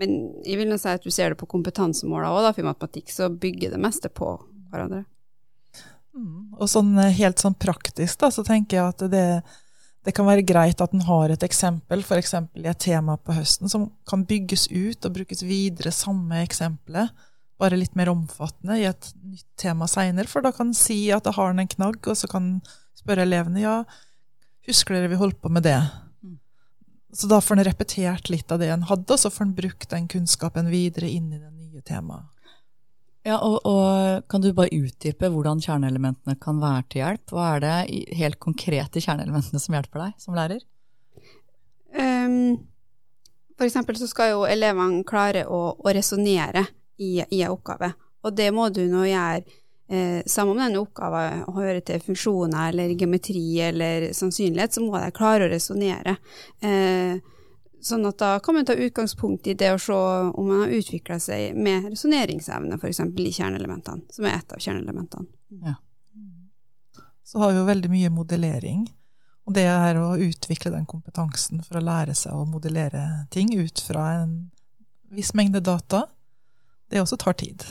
men 0.00 0.18
jeg 0.46 0.58
vil 0.60 0.70
nå 0.70 0.78
si 0.80 0.92
at 0.92 1.04
du 1.04 1.12
ser 1.12 1.32
det 1.32 1.40
på 1.40 1.48
kompetansemåla 1.50 2.30
òg, 2.32 2.52
for 2.52 2.64
i 2.64 2.68
matematikk 2.68 3.12
så 3.12 3.28
bygger 3.28 3.74
det 3.74 3.80
meste 3.82 4.08
på 4.12 4.34
hverandre. 4.72 5.04
Mm. 6.16 6.54
Og 6.58 6.68
sånn 6.68 6.94
eh, 7.00 7.12
helt 7.18 7.40
sånn 7.40 7.56
praktisk, 7.60 8.18
da, 8.20 8.30
så 8.32 8.44
tenker 8.46 8.78
jeg 8.78 8.94
at 8.94 9.04
det, 9.12 9.26
det 10.04 10.14
kan 10.16 10.28
være 10.28 10.44
greit 10.48 10.80
at 10.84 10.94
en 10.96 11.04
har 11.08 11.32
et 11.32 11.44
eksempel, 11.44 12.04
f.eks. 12.04 12.34
i 12.60 12.68
et 12.68 12.80
tema 12.80 13.18
på 13.20 13.36
høsten, 13.36 13.70
som 13.72 13.90
kan 14.08 14.24
bygges 14.28 14.68
ut 14.72 15.08
og 15.08 15.18
brukes 15.18 15.44
videre, 15.44 15.94
samme 15.94 16.42
eksempelet 16.44 17.12
bare 17.62 17.78
litt 17.78 17.94
mer 17.98 18.10
omfattende 18.10 18.78
i 18.80 18.86
et 18.88 19.12
nytt 19.22 19.46
tema 19.60 19.86
seinere, 19.90 20.26
for 20.30 20.44
da 20.44 20.50
kan 20.54 20.72
en 20.72 20.76
si 20.76 21.04
at 21.14 21.28
da 21.28 21.34
har 21.36 21.52
en 21.52 21.62
en 21.62 21.74
knagg, 21.76 22.00
og 22.10 22.18
så 22.18 22.30
kan 22.30 22.56
en 22.56 22.78
spørre 22.98 23.26
elevene 23.26 23.62
ja, 23.62 23.76
husker 24.66 24.96
dere 24.96 25.12
vi 25.12 25.20
holdt 25.20 25.40
på 25.42 25.52
med 25.52 25.66
det? 25.68 25.78
Så 27.12 27.28
da 27.28 27.40
får 27.44 27.60
en 27.60 27.66
repetert 27.68 28.30
litt 28.32 28.52
av 28.52 28.60
det 28.62 28.70
en 28.72 28.86
hadde, 28.88 29.12
og 29.12 29.20
så 29.20 29.30
får 29.30 29.44
en 29.44 29.56
brukt 29.56 29.90
den 29.90 30.08
kunnskapen 30.08 30.70
videre 30.72 31.10
inn 31.12 31.28
i 31.32 31.40
det 31.40 31.50
nye 31.50 31.82
temaet. 31.84 32.28
Ja, 33.22 33.36
og, 33.38 33.60
og, 33.68 34.24
Kan 34.32 34.42
du 34.42 34.50
bare 34.56 34.72
utdype 34.74 35.28
hvordan 35.30 35.60
kjerneelementene 35.62 36.34
kan 36.42 36.58
være 36.58 36.82
til 36.90 37.02
hjelp? 37.04 37.24
Hva 37.30 37.48
er 37.54 37.62
det 37.62 37.74
helt 38.18 38.40
konkret 38.42 38.98
i 38.98 39.02
kjerneelementene 39.04 39.62
som 39.62 39.76
hjelper 39.76 40.06
deg 40.06 40.24
som 40.24 40.34
lærer? 40.34 40.64
Um, 41.92 42.56
for 43.54 43.68
eksempel 43.68 43.98
så 44.00 44.08
skal 44.10 44.32
jo 44.32 44.46
elevene 44.48 45.04
klare 45.06 45.44
å, 45.46 45.60
å 45.78 45.94
resonnere 45.94 46.64
i, 46.98 47.20
i 47.22 47.44
en 47.44 47.52
oppgave. 47.52 47.92
Og 48.26 48.34
det 48.34 48.48
må 48.54 48.66
du 48.74 48.82
nå 48.90 49.04
gjøre 49.06 49.44
eh, 49.92 50.22
sammen 50.26 50.56
med 50.56 50.70
den 50.70 50.80
oppgaven 50.80 51.44
hører 51.56 51.82
til 51.84 52.02
funksjoner 52.02 52.70
eller 52.70 52.94
geometri 52.96 53.60
eller 53.60 54.08
sannsynlighet, 54.16 54.74
så 54.74 54.84
må 54.84 54.96
de 54.96 55.12
klare 55.16 55.46
å 55.46 55.52
resonnere. 55.52 56.16
Eh, 56.64 57.20
sånn 57.82 58.06
at 58.08 58.18
da 58.22 58.32
kan 58.42 58.56
man 58.56 58.66
ta 58.68 58.76
utgangspunkt 58.78 59.46
i 59.50 59.56
det 59.58 59.72
å 59.74 59.80
se 59.82 59.98
om 59.98 60.48
man 60.48 60.64
har 60.64 60.74
utvikla 60.78 61.18
seg 61.20 61.58
med 61.58 61.90
resonneringsevne, 61.90 62.78
f.eks. 62.78 63.02
i 63.02 63.36
kjerneelementene, 63.36 64.06
som 64.14 64.28
er 64.28 64.38
et 64.38 64.54
av 64.54 64.62
kjerneelementene. 64.62 65.28
Ja. 65.66 65.76
Så 67.26 67.40
har 67.40 67.52
vi 67.52 67.60
jo 67.60 67.68
veldig 67.68 67.90
mye 67.92 68.10
modellering. 68.12 68.82
Og 69.48 69.54
det 69.56 69.64
er 69.66 69.98
å 69.98 70.12
utvikle 70.20 70.70
den 70.70 70.84
kompetansen 70.86 71.62
for 71.66 71.78
å 71.78 71.82
lære 71.82 72.14
seg 72.14 72.34
å 72.36 72.46
modellere 72.46 73.26
ting 73.34 73.50
ut 73.58 73.80
fra 73.82 74.04
en 74.20 74.34
viss 75.12 75.32
mengde 75.34 75.60
data 75.64 76.04
det 76.92 77.00
også 77.02 77.18
tar 77.18 77.34
tid. 77.40 77.64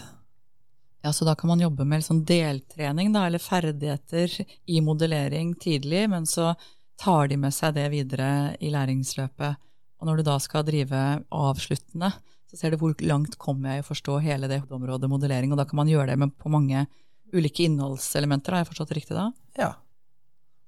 Ja, 1.02 1.14
Så 1.14 1.26
da 1.26 1.36
kan 1.36 1.48
man 1.50 1.60
jobbe 1.60 1.86
med 1.86 2.04
sånn 2.06 2.22
deltrening, 2.26 3.10
da, 3.14 3.26
eller 3.26 3.42
ferdigheter 3.42 4.36
i 4.70 4.82
modellering 4.86 5.56
tidlig, 5.58 6.06
men 6.10 6.28
så 6.30 6.54
tar 7.02 7.32
de 7.32 7.40
med 7.42 7.54
seg 7.54 7.74
det 7.74 7.88
videre 7.90 8.56
i 8.62 8.70
læringsløpet. 8.70 9.58
Og 10.02 10.08
når 10.08 10.22
du 10.22 10.28
da 10.28 10.38
skal 10.42 10.66
drive 10.66 11.00
avsluttende, 11.34 12.12
så 12.50 12.58
ser 12.60 12.74
du 12.74 12.82
hvor 12.82 12.94
langt 13.02 13.38
kommer 13.42 13.72
jeg 13.72 13.82
i 13.82 13.86
å 13.86 13.90
forstå 13.90 14.20
hele 14.22 14.50
det 14.52 14.62
området 14.70 15.10
modellering, 15.10 15.54
og 15.54 15.62
da 15.62 15.66
kan 15.66 15.82
man 15.82 15.90
gjøre 15.90 16.12
det 16.14 16.20
med 16.22 16.36
på 16.38 16.52
mange 16.54 16.86
ulike 17.34 17.66
innholdselementer. 17.66 18.54
Har 18.54 18.66
jeg 18.66 18.72
forstått 18.74 18.92
det 18.92 19.00
riktig 19.00 19.18
da? 19.18 19.32
Ja. 19.58 19.72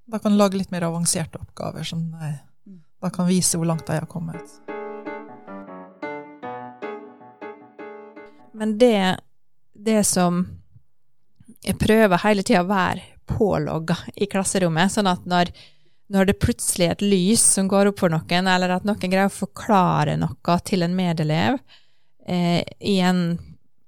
Da 0.09 0.19
kan 0.19 0.33
du 0.33 0.39
lage 0.39 0.57
litt 0.57 0.73
mer 0.73 0.87
avanserte 0.87 1.41
oppgaver 1.41 1.85
som 1.87 2.07
da 3.03 3.11
kan 3.11 3.27
vise 3.27 3.59
hvor 3.59 3.67
langt 3.67 3.85
de 3.85 3.99
har 3.99 4.07
kommet. 4.09 4.57
Men 8.53 8.77
det, 8.79 9.19
det 9.73 10.03
som 10.07 10.45
Jeg 11.63 11.77
prøver 11.79 12.19
hele 12.25 12.43
tida 12.43 12.61
å 12.63 12.67
være 12.67 13.13
pålogga 13.29 13.95
i 14.19 14.27
klasserommet, 14.27 14.91
sånn 14.91 15.07
at 15.07 15.23
når, 15.29 15.51
når 16.11 16.27
det 16.27 16.41
plutselig 16.43 16.87
er 16.89 16.97
et 16.97 17.05
lys 17.05 17.43
som 17.55 17.69
går 17.71 17.91
opp 17.91 18.03
for 18.03 18.11
noen, 18.11 18.49
eller 18.51 18.75
at 18.75 18.87
noen 18.87 18.99
greier 18.99 19.31
å 19.31 19.33
forklare 19.33 20.17
noe 20.19 20.57
til 20.67 20.83
en 20.83 20.95
medelev 20.97 21.57
eh, 22.27 22.61
i, 22.79 22.97
en, 22.99 23.23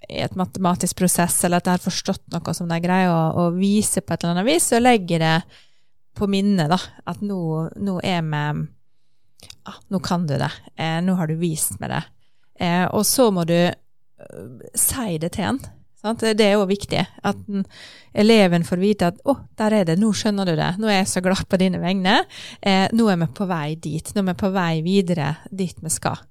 i, 0.08 0.22
et 0.24 0.40
matematisk 0.40 1.02
prosess, 1.02 1.42
eller 1.44 1.60
at 1.60 1.68
de 1.68 1.76
har 1.76 1.84
forstått 1.84 2.24
noe 2.34 2.56
som 2.56 2.72
de 2.72 2.80
greier 2.84 3.12
å, 3.12 3.22
å, 3.44 3.52
vise 3.58 4.02
på 4.02 4.16
et 4.16 4.24
eller 4.24 4.38
annet 4.38 4.50
vis, 4.54 4.72
så 4.72 4.80
legger 4.80 5.20
jeg 5.20 5.26
det 5.26 5.62
på 6.16 6.32
minnet, 6.32 6.72
da, 6.72 6.80
at 7.12 7.20
nå, 7.20 7.40
nå 7.76 8.00
er 8.00 8.24
vi 8.24 8.44
ah, 9.68 9.80
Nå 9.92 10.00
kan 10.00 10.24
du 10.24 10.38
det. 10.40 10.52
Eh, 10.80 11.02
nå 11.04 11.18
har 11.20 11.28
du 11.28 11.36
vist 11.36 11.76
meg 11.82 11.92
det. 11.92 12.04
Eh, 12.64 12.86
og 12.88 13.04
så 13.04 13.28
må 13.36 13.44
du 13.44 13.58
si 14.76 15.18
det 15.22 15.34
til 15.36 15.50
en. 15.50 15.60
Sant? 16.06 16.22
Det 16.22 16.46
er 16.46 16.54
jo 16.54 16.68
viktig 16.70 17.02
at 17.02 17.40
den, 17.48 17.66
eleven 18.14 18.64
får 18.64 18.82
vite 18.82 19.10
at 19.10 19.18
'å, 19.26 19.38
der 19.58 19.74
er 19.74 19.86
det, 19.86 19.98
nå 20.00 20.12
skjønner 20.14 20.46
du 20.46 20.54
det', 20.56 20.78
nå 20.78 20.88
er 20.88 21.02
jeg 21.02 21.12
så 21.16 21.22
glad 21.26 21.48
på 21.50 21.58
dine 21.58 21.82
vegne', 21.82 22.26
eh, 22.62 22.88
nå 22.94 23.10
er 23.10 23.18
vi 23.18 23.28
på 23.34 23.48
vei 23.50 23.76
dit, 23.76 24.14
nå 24.14 24.22
er 24.22 24.34
vi 24.34 24.34
på 24.34 24.52
vei 24.54 24.82
videre 24.86 25.38
dit 25.52 25.76
vi 25.82 25.90
skal. 25.90 26.22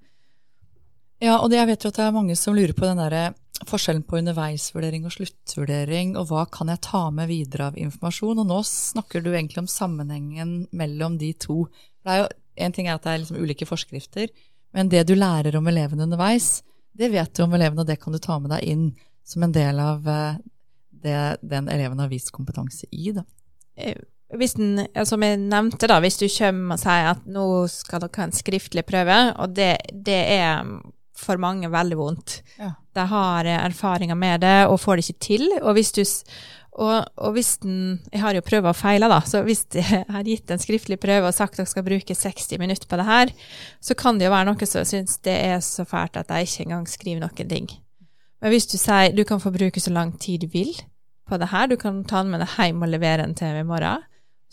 Ja, 1.20 1.40
og 1.40 1.50
det, 1.50 1.58
jeg 1.58 1.66
vet 1.66 1.84
jo 1.84 1.88
at 1.88 1.96
det 1.96 2.04
er 2.04 2.14
mange 2.14 2.36
som 2.36 2.54
lurer 2.54 2.74
på 2.76 2.86
den 2.86 3.02
der 3.02 3.34
forskjellen 3.64 4.02
på 4.02 4.18
underveisvurdering 4.18 5.06
og 5.06 5.14
sluttvurdering, 5.14 6.16
og 6.18 6.28
hva 6.28 6.44
kan 6.50 6.68
jeg 6.68 6.82
ta 6.84 7.10
med 7.14 7.30
videre 7.30 7.70
av 7.70 7.78
informasjon? 7.78 8.42
Og 8.42 8.46
nå 8.50 8.60
snakker 8.66 9.22
du 9.22 9.32
egentlig 9.32 9.62
om 9.62 9.70
sammenhengen 9.70 10.66
mellom 10.74 11.18
de 11.18 11.32
to. 11.32 11.64
Det 12.04 12.10
er 12.10 12.24
jo, 12.24 12.28
En 12.54 12.70
ting 12.70 12.86
er 12.86 12.94
at 12.94 13.02
det 13.02 13.10
er 13.10 13.18
liksom 13.18 13.40
ulike 13.42 13.66
forskrifter, 13.66 14.28
men 14.72 14.86
det 14.86 15.08
du 15.08 15.16
lærer 15.18 15.56
om 15.58 15.66
elevene 15.66 16.04
underveis, 16.06 16.62
det 16.94 17.10
vet 17.12 17.34
du 17.34 17.44
om 17.44 17.54
eleven, 17.56 17.80
og 17.82 17.88
det 17.88 17.98
kan 18.02 18.14
du 18.14 18.20
ta 18.22 18.38
med 18.40 18.52
deg 18.54 18.66
inn 18.70 18.88
som 19.26 19.44
en 19.44 19.54
del 19.54 19.80
av 19.82 20.08
eh, 20.08 20.40
det 21.04 21.20
den 21.42 21.68
eleven 21.72 22.00
har 22.00 22.10
vist 22.12 22.32
kompetanse 22.34 22.88
i. 22.90 23.12
Da. 23.16 23.24
Eh, 23.76 23.98
hvis 24.38 24.56
den, 24.58 24.86
som 25.06 25.22
jeg 25.22 25.40
nevnte, 25.42 25.88
da, 25.90 26.00
hvis 26.02 26.18
du 26.20 26.26
kommer 26.32 26.76
og 26.78 26.82
sier 26.82 27.12
at 27.12 27.24
nå 27.30 27.46
skal 27.70 28.04
dere 28.04 28.22
ha 28.22 28.28
en 28.28 28.36
skriftlig 28.36 28.84
prøve, 28.88 29.18
og 29.42 29.56
det, 29.56 29.72
det 29.92 30.20
er 30.38 30.64
for 31.18 31.38
mange 31.40 31.70
veldig 31.70 31.98
vondt. 31.98 32.40
Ja. 32.58 32.72
De 32.94 33.06
har 33.10 33.48
erfaringer 33.54 34.18
med 34.18 34.42
det 34.42 34.56
og 34.66 34.80
får 34.82 34.98
det 34.98 35.04
ikke 35.06 35.26
til. 35.26 35.46
Og, 35.60 35.72
hvis 35.76 35.92
du, 35.94 36.02
Og, 36.74 37.06
og 37.22 37.36
hvis 37.36 37.58
den 37.62 38.00
Jeg 38.10 38.18
har 38.18 38.34
jo 38.34 38.42
prøvd 38.42 38.66
og 38.66 38.76
feila, 38.76 39.08
da. 39.10 39.20
Så 39.26 39.44
hvis 39.46 39.62
jeg 39.74 40.04
har 40.14 40.26
gitt 40.26 40.50
en 40.50 40.62
skriftlig 40.62 40.98
prøve 41.02 41.30
og 41.30 41.36
sagt 41.36 41.54
at 41.54 41.62
dere 41.62 41.70
skal 41.70 41.86
bruke 41.86 42.16
60 42.18 42.58
minutter 42.58 42.90
på 42.90 42.98
det 42.98 43.06
her, 43.06 43.34
så 43.80 43.94
kan 43.94 44.18
det 44.18 44.26
jo 44.26 44.34
være 44.34 44.50
noen 44.50 44.70
som 44.70 44.86
syns 44.88 45.20
det 45.22 45.36
er 45.38 45.60
så 45.62 45.86
fælt 45.86 46.18
at 46.18 46.32
jeg 46.32 46.48
ikke 46.48 46.66
engang 46.66 46.88
skriver 46.90 47.22
noen 47.22 47.52
ting. 47.52 47.70
Men 48.42 48.52
hvis 48.52 48.66
du 48.68 48.76
sier 48.76 49.14
du 49.14 49.22
kan 49.24 49.40
få 49.40 49.54
bruke 49.54 49.80
så 49.80 49.94
lang 49.94 50.16
tid 50.20 50.42
du 50.44 50.50
vil 50.52 50.74
på 51.24 51.38
det 51.40 51.48
her, 51.52 51.70
du 51.70 51.78
kan 51.80 52.02
ta 52.04 52.24
den 52.24 52.34
med 52.34 52.42
deg 52.42 52.58
hjem 52.58 52.82
og 52.84 52.90
levere 52.92 53.22
den 53.22 53.38
til 53.38 53.62
i 53.62 53.64
morgen, 53.64 54.02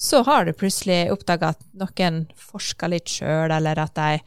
så 0.01 0.21
har 0.25 0.45
du 0.45 0.53
plutselig 0.57 1.11
oppdaga 1.13 1.51
at 1.53 1.65
noen 1.77 2.23
forsker 2.39 2.89
litt 2.89 3.11
sjøl, 3.11 3.51
eller 3.53 3.81
at 3.83 3.93
de 3.97 4.21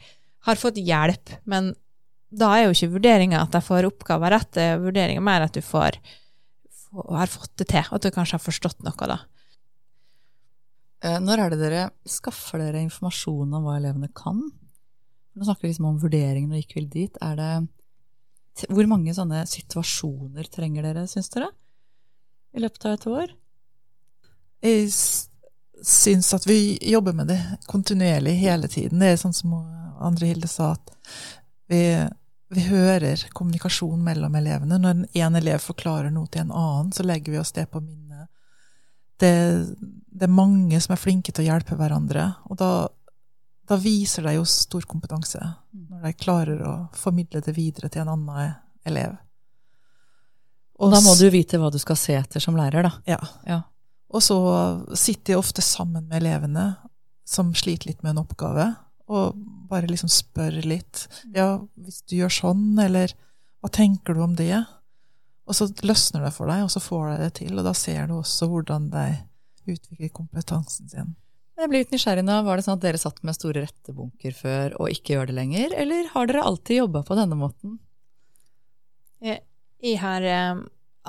har 0.45 0.59
fått 0.61 0.77
hjelp. 0.79 1.33
Men 1.49 1.73
da 2.31 2.51
er 2.55 2.67
jo 2.67 2.75
ikke 2.75 2.93
vurderinga 2.93 3.41
at 3.41 3.55
de 3.55 3.63
får 3.63 3.89
oppgaver 3.89 4.35
rett, 4.35 4.61
vurderinga 4.83 5.23
mer 5.25 5.47
at 5.47 5.57
du 5.57 5.63
får 5.65 5.97
og 6.95 7.15
har 7.19 7.31
fått 7.31 7.53
det 7.59 7.69
til, 7.71 7.83
at 7.83 8.03
du 8.03 8.11
kanskje 8.13 8.37
har 8.37 8.43
forstått 8.43 8.85
noe, 8.85 9.09
da. 9.11 9.19
Eh, 11.05 11.19
når 11.21 11.41
er 11.41 11.53
det 11.53 11.61
dere 11.61 11.83
skaffer 12.09 12.63
dere 12.63 12.83
informasjon 12.85 13.53
om 13.53 13.67
hva 13.67 13.77
elevene 13.79 14.09
kan? 14.15 14.39
Nå 15.35 15.45
snakker 15.45 15.67
vi 15.67 15.73
liksom 15.73 15.89
om 15.89 16.01
vurderingen 16.01 16.53
og 16.53 16.61
gikk 16.61 16.77
vel 16.79 16.89
dit. 16.91 17.21
Er 17.23 17.37
det, 17.39 17.51
hvor 18.71 18.87
mange 18.89 19.13
sånne 19.15 19.43
situasjoner 19.51 20.47
trenger 20.51 20.87
dere, 20.87 21.05
syns 21.11 21.31
dere, 21.33 21.51
i 22.55 22.63
løpet 22.63 22.87
av 22.87 22.95
et 22.95 23.07
år? 23.11 23.33
Jeg 24.65 24.91
syns 25.85 26.31
at 26.33 26.47
vi 26.47 26.77
jobber 26.87 27.17
med 27.17 27.29
det 27.33 27.39
kontinuerlig 27.69 28.37
hele 28.39 28.69
tiden. 28.71 29.03
Det 29.03 29.11
er 29.11 29.19
sånn 29.21 29.35
som 29.35 29.57
Andre 29.59 30.31
Hilde 30.31 30.49
sa, 30.49 30.71
at 30.77 30.95
vi 31.71 31.81
vi 32.55 32.65
hører 32.69 33.27
kommunikasjon 33.35 34.03
mellom 34.03 34.35
elevene. 34.39 34.79
Når 34.79 35.05
en 35.19 35.39
elev 35.39 35.63
forklarer 35.63 36.13
noe 36.13 36.29
til 36.31 36.45
en 36.45 36.53
annen, 36.55 36.91
så 36.95 37.03
legger 37.03 37.35
vi 37.35 37.41
oss 37.41 37.53
det 37.55 37.67
på 37.71 37.81
minnet. 37.83 38.29
Det, 39.19 39.31
det, 40.07 40.27
er 40.27 40.31
mange 40.31 40.79
som 40.83 40.95
er 40.95 40.99
flinke 40.99 41.31
til 41.31 41.45
å 41.45 41.49
hjelpe 41.53 41.77
hverandre, 41.79 42.25
og 42.49 42.57
da, 42.59 42.71
da 43.69 43.77
viser 43.79 44.27
de 44.27 44.35
jo 44.35 44.47
stor 44.49 44.87
kompetanse. 44.89 45.39
Når 45.71 46.07
de 46.07 46.15
klarer 46.19 46.63
å 46.67 46.73
formidle 46.95 47.43
det 47.43 47.55
videre 47.55 47.91
til 47.91 48.03
en 48.03 48.15
annen 48.15 48.57
elev. 48.87 49.15
Og 50.75 50.91
da 50.91 50.99
må 51.03 51.15
du 51.15 51.29
vite 51.31 51.59
hva 51.59 51.71
du 51.71 51.79
skal 51.79 51.99
se 51.99 52.17
etter 52.19 52.43
som 52.43 52.57
lærer, 52.59 52.89
da. 52.89 52.91
Ja. 53.07 53.21
ja. 53.47 53.61
Og 54.11 54.23
så 54.23 54.37
sitter 54.95 55.35
jeg 55.35 55.43
ofte 55.43 55.63
sammen 55.63 56.09
med 56.09 56.19
elevene 56.19 56.73
som 57.25 57.53
sliter 57.57 57.89
litt 57.89 58.03
med 58.03 58.13
en 58.13 58.25
oppgave, 58.25 58.67
og 59.11 59.35
bare 59.69 59.89
liksom 59.89 60.09
spør 60.11 60.61
litt. 60.65 61.05
Ja, 61.35 61.59
hvis 61.77 62.01
du 62.09 62.17
gjør 62.17 62.33
sånn, 62.33 62.65
eller 62.81 63.13
hva 63.61 63.69
tenker 63.73 64.17
du 64.17 64.23
om 64.25 64.33
det? 64.37 64.63
Og 65.45 65.57
så 65.57 65.67
løsner 65.85 66.25
det 66.25 66.33
for 66.33 66.49
deg, 66.49 66.63
og 66.65 66.71
så 66.73 66.81
får 66.81 67.05
du 67.05 67.21
det 67.21 67.31
til. 67.41 67.53
Og 67.53 67.65
da 67.67 67.73
ser 67.77 68.09
du 68.09 68.17
også 68.17 68.49
hvordan 68.49 68.89
de 68.93 69.05
utvikler 69.65 70.13
kompetansen 70.13 70.89
sin. 70.89 71.13
Jeg 71.55 71.71
blir 71.71 71.85
litt 71.85 71.93
nysgjerrig 71.93 72.25
nå. 72.25 72.35
Var 72.43 72.59
det 72.59 72.65
sånn 72.65 72.79
at 72.79 72.83
dere 72.83 72.99
satt 72.99 73.21
med 73.23 73.37
store 73.37 73.63
rettebunker 73.63 74.35
før 74.35 74.75
og 74.81 74.91
ikke 74.91 75.15
gjør 75.15 75.29
det 75.29 75.37
lenger, 75.37 75.75
eller 75.81 76.09
har 76.11 76.29
dere 76.29 76.47
alltid 76.49 76.81
jobba 76.81 77.03
på 77.07 77.17
denne 77.17 77.37
måten? 77.39 77.77
Jeg, 79.23 79.39
jeg 79.85 80.01
har 80.01 80.25
um, 80.51 80.65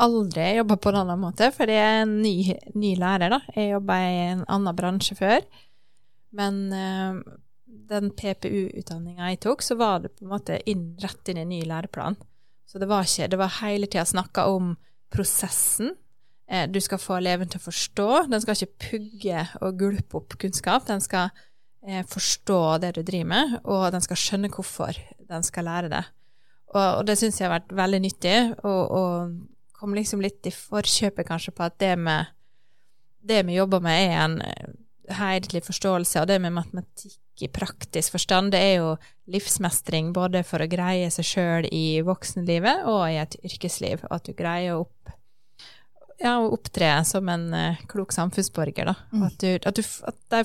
aldri 0.06 0.46
jobba 0.60 0.76
på 0.78 0.92
denne 0.94 1.16
måten, 1.18 1.54
for 1.56 1.72
jeg 1.72 1.82
er 1.82 2.04
en 2.04 2.14
ny, 2.22 2.36
ny 2.78 2.92
lærer, 3.00 3.34
da. 3.34 3.40
Jeg 3.56 3.72
jobba 3.72 3.98
i 4.04 4.20
en 4.28 4.46
annen 4.46 4.78
bransje 4.78 5.18
før. 5.18 5.42
Men 6.36 6.62
um, 6.70 7.20
den 7.66 8.10
PPU-utdanninga 8.14 9.30
jeg 9.32 9.42
tok, 9.46 9.62
så 9.62 9.76
var 9.78 10.02
det 10.04 10.14
på 10.16 10.24
en 10.24 10.32
måte 10.32 10.58
inn, 10.70 10.88
rett 11.02 11.30
inn 11.30 11.40
i 11.40 11.44
en 11.44 11.52
ny 11.52 11.62
læreplan. 11.66 12.18
Så 12.66 12.80
det 12.82 12.88
var 12.90 13.06
ikke 13.06 13.28
Det 13.30 13.38
var 13.38 13.58
hele 13.60 13.86
tida 13.86 14.04
snakka 14.04 14.46
om 14.50 14.76
prosessen. 15.10 15.94
Eh, 16.48 16.68
du 16.70 16.80
skal 16.80 16.98
få 16.98 17.18
eleven 17.18 17.48
til 17.48 17.60
å 17.60 17.66
forstå. 17.66 18.08
Den 18.30 18.42
skal 18.42 18.58
ikke 18.58 18.90
pugge 18.90 19.46
og 19.60 19.78
gulpe 19.78 20.20
opp 20.20 20.38
kunnskap. 20.38 20.86
Den 20.86 21.00
skal 21.00 21.30
eh, 21.86 22.04
forstå 22.06 22.78
det 22.82 22.94
du 22.96 23.02
driver 23.02 23.30
med, 23.34 23.58
og 23.64 23.90
den 23.94 24.02
skal 24.04 24.20
skjønne 24.20 24.50
hvorfor 24.54 24.98
den 25.18 25.46
skal 25.46 25.66
lære 25.66 25.90
det. 25.90 26.04
Og, 26.74 26.86
og 27.00 27.04
det 27.06 27.18
syns 27.18 27.38
jeg 27.40 27.48
har 27.48 27.58
vært 27.60 27.76
veldig 27.78 28.00
nyttig, 28.02 28.38
og, 28.66 28.82
og 28.90 29.76
kom 29.76 29.94
liksom 29.94 30.22
litt 30.24 30.46
i 30.46 30.54
forkjøpet 30.54 31.28
kanskje 31.28 31.54
på 31.54 31.66
at 31.66 31.78
det 31.82 31.94
med 31.98 32.32
det 33.26 33.42
vi 33.46 33.58
jobber 33.58 33.82
med, 33.82 34.10
er 34.10 34.24
en 34.24 34.40
eh, 34.42 34.74
helhetlig 35.18 35.62
forståelse, 35.66 36.22
og 36.22 36.28
det 36.30 36.40
med 36.42 36.54
matematikk 36.54 37.20
i 37.42 37.48
praktisk 37.52 38.16
forstand, 38.16 38.52
det 38.54 38.60
er 38.62 38.74
jo 38.80 38.92
livsmestring 39.32 40.12
både 40.16 40.42
for 40.46 40.62
å 40.62 40.68
greie 40.70 41.10
seg 41.12 41.26
sjøl 41.26 41.68
i 41.74 42.00
voksenlivet 42.06 42.86
og 42.88 43.02
i 43.10 43.18
et 43.20 43.36
yrkesliv, 43.44 44.04
og 44.08 44.18
at 44.18 44.28
du 44.28 44.36
greier 44.38 44.76
å 44.76 44.84
opp, 44.86 45.14
ja, 46.22 46.38
opptre 46.40 46.92
som 47.04 47.28
en 47.28 47.50
uh, 47.52 47.82
klok 47.90 48.14
samfunnsborger, 48.16 48.88
da. 48.88 48.96
Mm. 49.12 49.26
At, 49.28 49.42
du, 49.42 49.68
at, 49.68 49.76
du, 49.76 49.82
at 50.08 50.22
de 50.32 50.44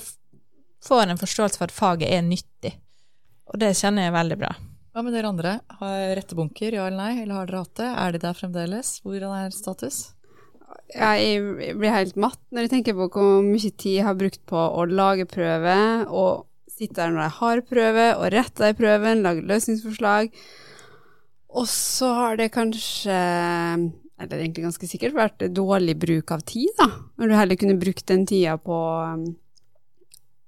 får 0.84 1.06
en 1.06 1.20
forståelse 1.20 1.60
for 1.60 1.70
at 1.70 1.76
faget 1.76 2.12
er 2.12 2.26
nyttig. 2.26 2.74
Og 3.52 3.60
det 3.60 3.72
kjenner 3.78 4.08
jeg 4.08 4.16
veldig 4.16 4.38
bra. 4.40 4.52
Hva 4.92 5.04
med 5.04 5.14
dere 5.16 5.30
andre? 5.32 5.52
Har 5.80 6.00
rettebunker, 6.18 6.74
ja 6.76 6.84
eller 6.88 6.98
nei, 7.00 7.22
eller 7.22 7.38
har 7.38 7.48
dere 7.48 7.62
hatt 7.64 7.78
det? 7.80 7.88
Er 8.02 8.12
de 8.12 8.20
der 8.26 8.36
fremdeles? 8.36 8.98
Hvordan 9.06 9.32
er 9.38 9.54
status? 9.56 10.02
Jeg 10.92 11.76
blir 11.78 11.94
helt 11.94 12.18
matt 12.20 12.40
når 12.52 12.66
jeg 12.66 12.72
tenker 12.74 12.96
på 12.96 13.08
hvor 13.14 13.44
mye 13.44 13.70
tid 13.70 13.94
jeg 13.94 14.04
har 14.04 14.16
brukt 14.18 14.42
på 14.48 14.60
å 14.60 14.84
lage 14.88 15.24
prøve 15.28 15.76
og 16.12 16.44
sitte 16.82 17.00
der 17.00 17.14
når 17.14 17.24
jeg 17.26 17.36
har 17.38 17.64
prøve, 17.70 18.06
og 18.18 18.28
rette 18.34 18.70
i 18.72 18.76
prøven, 18.78 19.24
lage 19.24 19.46
løsningsforslag. 19.48 20.32
Og 21.52 21.68
så 21.68 22.08
har 22.16 22.38
det 22.40 22.52
kanskje, 22.54 23.18
eller 24.22 24.40
egentlig 24.40 24.64
ganske 24.66 24.88
sikkert, 24.88 25.16
vært 25.16 25.46
dårlig 25.52 25.98
bruk 26.00 26.32
av 26.34 26.44
tid, 26.48 26.72
da. 26.80 26.88
Når 27.20 27.28
du 27.28 27.36
heller 27.36 27.60
kunne 27.60 27.80
brukt 27.80 28.06
den 28.08 28.24
tida 28.28 28.56
på 28.60 28.78
um, 29.04 29.26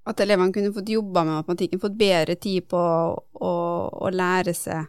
at 0.09 0.21
elevene 0.21 0.53
kunne 0.53 0.73
fått 0.73 0.93
jobba 0.93 1.25
med 1.25 1.39
matematikken, 1.39 1.81
fått 1.81 1.97
bedre 2.01 2.37
tid 2.41 2.67
på 2.69 2.81
å, 2.81 3.53
å 4.05 4.11
lære 4.13 4.53
seg 4.57 4.83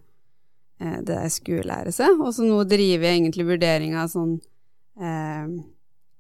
eh, 0.82 0.98
det 1.08 1.16
de 1.22 1.30
skulle 1.32 1.68
lære 1.68 1.94
seg. 1.96 2.20
Og 2.20 2.34
så 2.36 2.48
nå 2.48 2.62
driver 2.68 3.08
jeg 3.08 3.22
egentlig 3.22 3.48
vurderinga 3.48 4.08
sånn 4.12 4.34
eh, 5.00 5.56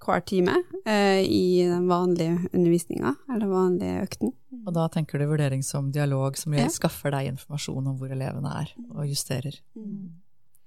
hver 0.05 0.21
time 0.27 0.59
eh, 0.85 1.21
i 1.25 1.65
den 1.67 1.87
vanlige 1.89 2.49
undervisninga, 2.51 3.15
eller 3.29 3.45
den 3.45 3.53
vanlige 3.53 4.03
økten. 4.05 4.35
Og 4.65 4.75
da 4.75 4.85
tenker 4.93 5.19
du 5.19 5.27
vurdering 5.29 5.63
som 5.65 5.91
dialog, 5.93 6.37
som 6.39 6.55
ja. 6.57 6.67
skaffer 6.71 7.13
deg 7.15 7.33
informasjon 7.33 7.91
om 7.91 7.97
hvor 7.99 8.13
elevene 8.13 8.53
er, 8.61 8.71
og 8.93 9.09
justerer. 9.09 9.57
Mm. 9.77 10.13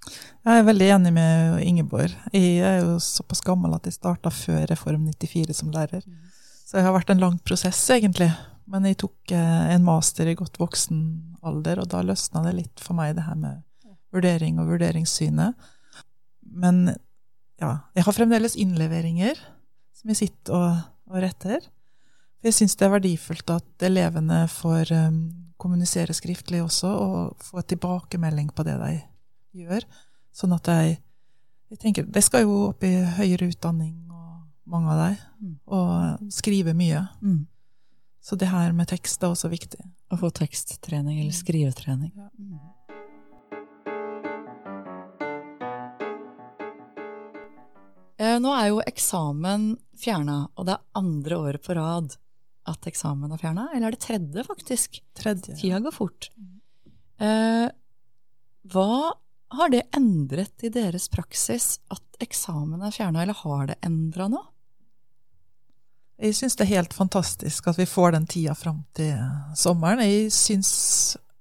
Jeg 0.09 0.61
er 0.61 0.67
veldig 0.69 0.91
enig 0.95 1.13
med 1.13 1.63
Ingeborg. 1.67 2.15
Jeg 2.33 2.61
er 2.65 2.79
jo 2.81 2.99
såpass 3.03 3.43
gammel 3.45 3.75
at 3.77 3.89
jeg 3.89 3.99
starta 3.99 4.33
før 4.33 4.65
Reform 4.71 5.09
94 5.11 5.57
som 5.59 5.73
lærer. 5.75 6.05
Så 6.65 6.79
det 6.79 6.85
har 6.87 6.95
vært 6.97 7.11
en 7.13 7.21
lang 7.23 7.39
prosess, 7.45 7.81
egentlig. 7.93 8.31
Men 8.69 8.85
jeg 8.85 9.01
tok 9.01 9.33
eh, 9.33 9.73
en 9.75 9.85
master 9.85 10.29
i 10.29 10.37
godt 10.37 10.61
voksen 10.61 11.01
alder, 11.47 11.83
og 11.83 11.91
da 11.93 12.03
løsna 12.05 12.45
det 12.47 12.55
litt 12.59 12.85
for 12.85 12.97
meg, 12.99 13.15
det 13.17 13.25
her 13.25 13.39
med 13.41 13.63
vurdering 14.15 14.61
og 14.61 14.71
vurderingssynet. 14.73 15.69
Men 16.49 16.95
ja, 17.59 17.73
jeg 17.97 18.07
har 18.07 18.15
fremdeles 18.15 18.57
innleveringer 18.59 19.41
som 19.99 20.13
jeg 20.13 20.21
sitter 20.23 20.55
og, 20.55 20.81
og 21.11 21.23
retter. 21.25 21.65
Jeg 22.47 22.55
syns 22.55 22.77
det 22.79 22.87
er 22.87 22.95
verdifullt 22.95 23.51
at 23.51 23.87
elevene 23.89 24.45
får 24.53 24.93
um, 24.95 25.19
kommunisere 25.59 26.15
skriftlig 26.15 26.63
også, 26.63 26.89
og 26.89 27.43
få 27.43 27.65
tilbakemelding 27.67 28.53
på 28.55 28.67
det 28.67 28.77
de 28.79 28.93
gjør. 29.65 29.87
Sånn 30.35 30.55
at 30.55 30.71
de 30.71 30.97
jeg 31.69 31.81
tenker, 31.83 32.07
De 32.09 32.21
skal 32.25 32.47
jo 32.47 32.71
opp 32.71 32.85
i 32.87 32.95
høyere 33.19 33.51
utdanning, 33.51 33.93
og 34.09 34.71
mange 34.73 34.95
av 34.95 35.01
dem, 35.03 35.17
mm. 35.43 35.57
og 35.77 36.31
skrive 36.33 36.73
mye. 36.73 37.03
Mm. 37.21 37.43
Så 38.25 38.39
det 38.41 38.49
her 38.49 38.73
med 38.73 38.89
tekst 38.89 39.21
er 39.21 39.35
også 39.35 39.51
viktig. 39.53 39.83
Å 40.09 40.17
få 40.17 40.31
teksttrening 40.33 41.21
eller 41.21 41.37
skrivetrening. 41.37 42.15
Ja. 42.17 42.31
Nå 48.19 48.55
er 48.55 48.71
jo 48.73 48.81
eksamen 48.83 49.71
fjerna, 49.99 50.49
og 50.59 50.67
det 50.67 50.75
er 50.75 50.99
andre 50.99 51.39
året 51.39 51.63
på 51.65 51.77
rad 51.79 52.17
at 52.69 52.89
eksamen 52.91 53.33
er 53.33 53.41
fjerna. 53.41 53.69
Eller 53.75 53.89
er 53.89 53.97
det 53.97 54.05
tredje, 54.05 54.45
faktisk? 54.47 55.01
Tredje. 55.17 55.57
Tida 55.59 55.81
går 55.85 55.95
fort. 55.95 56.31
Eh, 57.23 57.67
hva 58.69 58.93
har 59.59 59.73
det 59.73 59.87
endret 59.97 60.67
i 60.67 60.71
deres 60.73 61.09
praksis 61.13 61.79
at 61.95 62.23
eksamen 62.23 62.83
er 62.85 62.95
fjerna, 62.95 63.23
eller 63.23 63.39
har 63.45 63.69
det 63.71 63.79
endra 63.87 64.29
noe? 64.31 64.47
Jeg 66.19 66.35
syns 66.35 66.59
det 66.59 66.65
er 66.67 66.75
helt 66.81 66.95
fantastisk 66.97 67.69
at 67.71 67.79
vi 67.79 67.87
får 67.87 68.17
den 68.17 68.27
tida 68.27 68.55
fram 68.59 68.83
til 68.99 69.15
sommeren. 69.57 70.03
Jeg 70.03 70.33
syns 70.35 70.73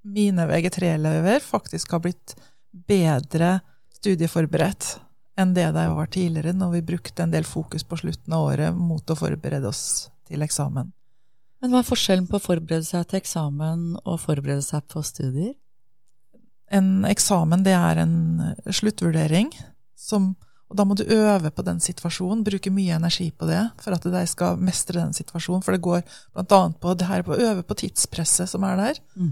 mine 0.06 0.46
VG3-elever 0.48 1.42
faktisk 1.42 1.96
har 1.96 2.04
blitt 2.06 2.36
bedre 2.88 3.56
studieforberedt 3.98 4.92
enn 5.38 5.54
det 5.54 5.68
det 5.76 5.88
var 5.94 6.10
tidligere, 6.12 6.56
når 6.58 6.72
vi 6.78 6.86
brukte 6.92 7.24
en 7.24 7.34
del 7.34 7.46
fokus 7.46 7.86
på 7.86 8.00
slutten 8.02 8.34
av 8.34 8.50
året 8.50 8.76
mot 8.76 9.10
å 9.10 9.18
forberede 9.18 9.70
oss 9.70 10.10
til 10.28 10.44
eksamen. 10.44 10.92
Men 11.62 11.74
hva 11.74 11.82
er 11.82 11.88
forskjellen 11.88 12.28
på 12.30 12.38
å 12.38 12.44
forberede 12.44 12.86
seg 12.86 13.08
til 13.10 13.22
eksamen 13.22 13.86
og 14.04 14.20
forberede 14.22 14.66
seg 14.66 14.86
på 14.92 15.02
studier? 15.06 15.56
En 16.74 17.06
eksamen 17.08 17.64
det 17.66 17.74
er 17.78 18.04
en 18.04 18.18
sluttvurdering, 18.66 19.54
som, 19.98 20.36
Og 20.68 20.76
da 20.76 20.84
må 20.84 20.98
du 21.00 21.06
øve 21.08 21.48
på 21.56 21.64
den 21.64 21.78
situasjonen, 21.80 22.44
bruke 22.44 22.68
mye 22.76 22.98
energi 22.98 23.30
på 23.32 23.48
det 23.48 23.62
for 23.80 23.96
at 23.96 24.04
de 24.04 24.24
skal 24.28 24.58
mestre 24.60 25.00
den 25.00 25.14
situasjonen. 25.16 25.64
For 25.64 25.72
det 25.72 25.80
går 25.86 26.02
bl.a. 26.36 26.60
på 26.76 26.94
det 27.00 27.08
her 27.08 27.24
på 27.24 27.32
å 27.32 27.40
øve 27.40 27.64
på 27.64 27.78
tidspresset 27.80 28.52
som 28.52 28.66
er 28.68 28.76
der. 28.76 29.00
Mm. 29.16 29.32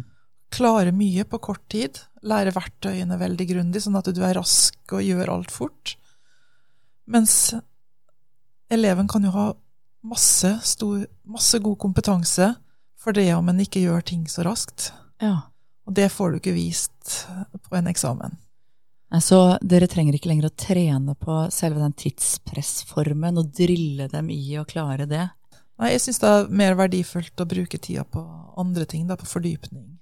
Klare 0.53 0.93
mye 0.95 1.25
på 1.27 1.39
kort 1.43 1.63
tid. 1.71 1.99
Lære 2.25 2.53
verktøyene 2.55 3.17
veldig 3.21 3.47
grundig, 3.49 3.83
sånn 3.83 3.97
at 3.99 4.09
du 4.13 4.21
er 4.25 4.37
rask 4.37 4.95
og 4.95 5.03
gjør 5.05 5.31
alt 5.37 5.53
fort. 5.53 5.95
Mens 7.05 7.53
eleven 8.71 9.09
kan 9.09 9.25
jo 9.25 9.33
ha 9.35 9.49
masse, 10.05 10.51
stor, 10.65 11.05
masse 11.25 11.59
god 11.61 11.77
kompetanse 11.81 12.53
for 12.97 13.13
det 13.13 13.29
om 13.35 13.49
en 13.49 13.61
ikke 13.61 13.83
gjør 13.83 14.05
ting 14.05 14.25
så 14.29 14.45
raskt. 14.45 14.89
Ja. 15.21 15.51
Og 15.85 15.93
det 15.93 16.09
får 16.13 16.31
du 16.31 16.39
ikke 16.39 16.55
vist 16.55 17.27
på 17.67 17.77
en 17.77 17.89
eksamen. 17.91 18.39
Så 19.21 19.37
dere 19.61 19.87
trenger 19.87 20.17
ikke 20.17 20.31
lenger 20.31 20.49
å 20.49 20.57
trene 20.57 21.13
på 21.15 21.37
selve 21.53 21.79
den 21.79 21.93
tidspressformen 21.95 23.37
og 23.39 23.51
drille 23.55 24.09
dem 24.11 24.31
i 24.33 24.57
å 24.59 24.65
klare 24.67 25.05
det? 25.07 25.27
Nei, 25.79 25.91
jeg 25.93 26.05
syns 26.05 26.21
det 26.23 26.31
er 26.31 26.49
mer 26.61 26.75
verdifullt 26.79 27.43
å 27.43 27.47
bruke 27.47 27.77
tida 27.77 28.03
på 28.07 28.23
andre 28.59 28.87
ting, 28.89 29.05
da, 29.07 29.17
på 29.19 29.27
fordypning. 29.27 29.94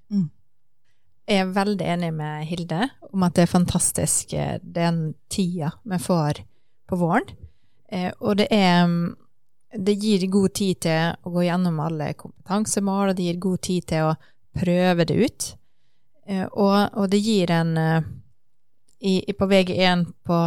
Jeg 1.23 1.39
er 1.39 1.53
veldig 1.55 1.85
enig 1.87 2.09
med 2.17 2.43
Hilde 2.49 2.87
om 3.13 3.23
at 3.23 3.37
det 3.37 3.45
er 3.45 3.53
fantastisk 3.53 4.33
eh, 4.35 4.57
den 4.59 5.13
tida 5.31 5.71
vi 5.87 5.99
får 6.01 6.41
på 6.89 6.99
våren. 6.99 7.29
Eh, 7.87 8.11
og 8.19 8.41
det 8.41 8.49
er 8.51 8.85
mm, 8.87 9.15
Det 9.73 9.95
gir 9.97 10.27
god 10.29 10.53
tid 10.53 10.79
til 10.85 11.15
å 11.25 11.31
gå 11.33 11.47
gjennom 11.47 11.79
alle 11.81 12.11
kompetansemål, 12.13 13.09
og 13.09 13.15
det 13.17 13.23
gir 13.25 13.39
god 13.41 13.61
tid 13.65 13.85
til 13.89 14.09
å 14.11 14.17
prøve 14.53 15.05
det 15.09 15.15
ut. 15.17 15.47
Eh, 16.27 16.45
og, 16.45 16.93
og 16.93 17.09
det 17.09 17.21
gir 17.23 17.51
en 17.51 17.77
eh, 17.77 18.11
i, 19.03 19.33
På 19.33 19.47
VG1 19.49 20.05
på, 20.23 20.37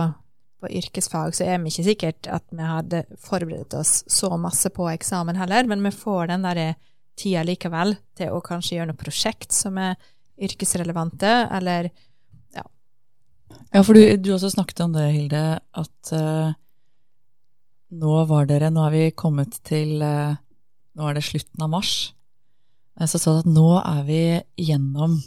på 0.61 0.71
yrkesfag 0.79 1.35
så 1.37 1.45
er 1.45 1.59
vi 1.61 1.73
ikke 1.73 1.89
sikkert 1.91 2.29
at 2.33 2.47
vi 2.49 2.65
hadde 2.65 3.03
forberedt 3.21 3.75
oss 3.77 3.99
så 4.09 4.31
masse 4.41 4.71
på 4.73 4.87
eksamen 4.93 5.37
heller, 5.37 5.67
men 5.69 5.83
vi 5.85 5.93
får 5.93 6.31
den 6.31 6.47
der 6.47 6.63
tida 7.17 7.43
likevel 7.47 7.97
til 8.17 8.35
å 8.37 8.43
kanskje 8.45 8.77
gjøre 8.79 8.91
noe 8.93 9.01
prosjekt 9.01 9.53
som 9.57 9.79
er 9.81 9.97
yrkesrelevante, 10.37 11.31
eller 11.57 11.91
Ja, 12.55 12.65
Ja, 13.73 13.83
for 13.83 13.95
du, 13.97 14.03
du 14.21 14.31
også 14.35 14.51
snakket 14.53 14.83
om 14.85 14.93
det, 14.97 15.07
Hilde, 15.15 15.45
at 15.73 16.13
uh, 16.13 16.53
nå 17.97 18.19
var 18.29 18.49
dere 18.51 18.69
Nå 18.75 18.83
er 18.89 18.93
vi 18.93 19.05
kommet 19.17 19.57
til 19.67 20.03
uh, 20.03 20.37
Nå 20.97 21.09
er 21.09 21.17
det 21.19 21.25
slutten 21.27 21.63
av 21.65 21.71
mars. 21.73 21.95
Eh, 23.01 23.07
Så 23.09 23.21
sa 23.21 23.35
du 23.37 23.43
at 23.45 23.49
nå 23.53 23.67
er 23.81 24.03
vi 24.09 24.21
igjennom 24.61 25.19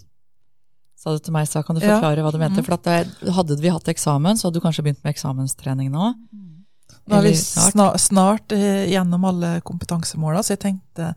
Sa 1.00 1.14
du 1.16 1.20
til 1.24 1.34
meg, 1.34 1.48
sa 1.48 1.62
kan 1.64 1.78
du 1.78 1.82
Ja. 1.86 1.96
forklare 1.98 2.22
hva 2.26 2.32
du 2.34 2.40
mente? 2.42 2.60
Mhm. 2.62 2.66
For 2.68 2.76
at 2.78 2.84
det, 2.90 3.34
hadde 3.34 3.58
vi 3.62 3.70
hatt 3.72 3.88
eksamen, 3.88 4.36
så 4.38 4.48
hadde 4.50 4.60
du 4.60 4.66
kanskje 4.66 4.84
begynt 4.84 5.04
med 5.04 5.14
eksamenstrening 5.16 5.90
nå? 5.94 6.14
Nå 7.10 7.16
er 7.18 7.24
vi 7.24 7.32
snart? 7.40 7.72
snart, 7.74 8.00
snart 8.04 8.54
gjennom 8.54 9.24
alle 9.26 9.62
kompetansemåla, 9.66 10.44
så 10.44 10.54
jeg 10.58 10.60
tenkte 10.66 11.14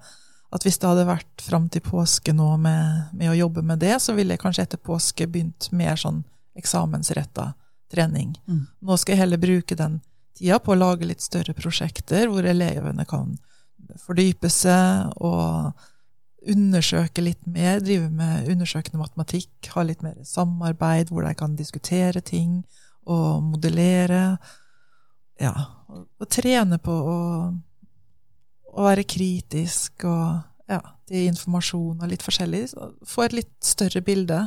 at 0.52 0.66
hvis 0.66 0.78
det 0.78 0.88
hadde 0.88 1.08
vært 1.08 1.42
fram 1.42 1.68
til 1.72 1.84
påske 1.84 2.34
nå 2.36 2.50
med, 2.60 3.12
med 3.16 3.32
å 3.32 3.36
jobbe 3.38 3.64
med 3.64 3.80
det, 3.80 3.94
så 4.04 4.12
ville 4.16 4.36
jeg 4.36 4.42
kanskje 4.42 4.66
etter 4.66 4.80
påske 4.84 5.26
begynt 5.26 5.70
mer 5.72 5.96
sånn 6.00 6.22
eksamensretta 6.58 7.52
trening. 7.92 8.34
Mm. 8.48 8.66
Nå 8.84 8.98
skal 9.00 9.16
jeg 9.16 9.22
heller 9.24 9.40
bruke 9.40 9.76
den 9.78 10.00
tida 10.36 10.58
på 10.60 10.74
å 10.74 10.78
lage 10.78 11.08
litt 11.08 11.24
større 11.24 11.54
prosjekter 11.56 12.28
hvor 12.28 12.44
elevene 12.48 13.06
kan 13.08 13.38
fordype 14.02 14.50
seg 14.52 15.12
og 15.24 15.72
undersøke 16.52 17.22
litt 17.22 17.42
mer, 17.46 17.80
drive 17.80 18.08
med 18.10 18.48
undersøkende 18.50 19.00
matematikk, 19.00 19.52
ha 19.74 19.84
litt 19.86 20.02
mer 20.02 20.18
samarbeid 20.26 21.12
hvor 21.12 21.26
de 21.26 21.34
kan 21.38 21.54
diskutere 21.56 22.20
ting 22.24 22.62
og 23.08 23.44
modellere. 23.52 24.36
Ja, 25.40 25.54
og, 25.88 26.08
og 26.20 26.30
trene 26.32 26.78
på 26.82 26.92
å, 26.92 27.20
å 28.72 28.87
være 28.87 29.04
kritisk 29.08 30.06
og 30.08 30.42
ja, 30.70 30.80
til 31.08 31.28
informasjon 31.30 32.00
og 32.00 32.11
litt 32.11 32.24
forskjellig. 32.24 32.64
Få 33.08 33.26
et 33.26 33.37
litt 33.37 33.54
større 33.64 34.02
bilde. 34.04 34.40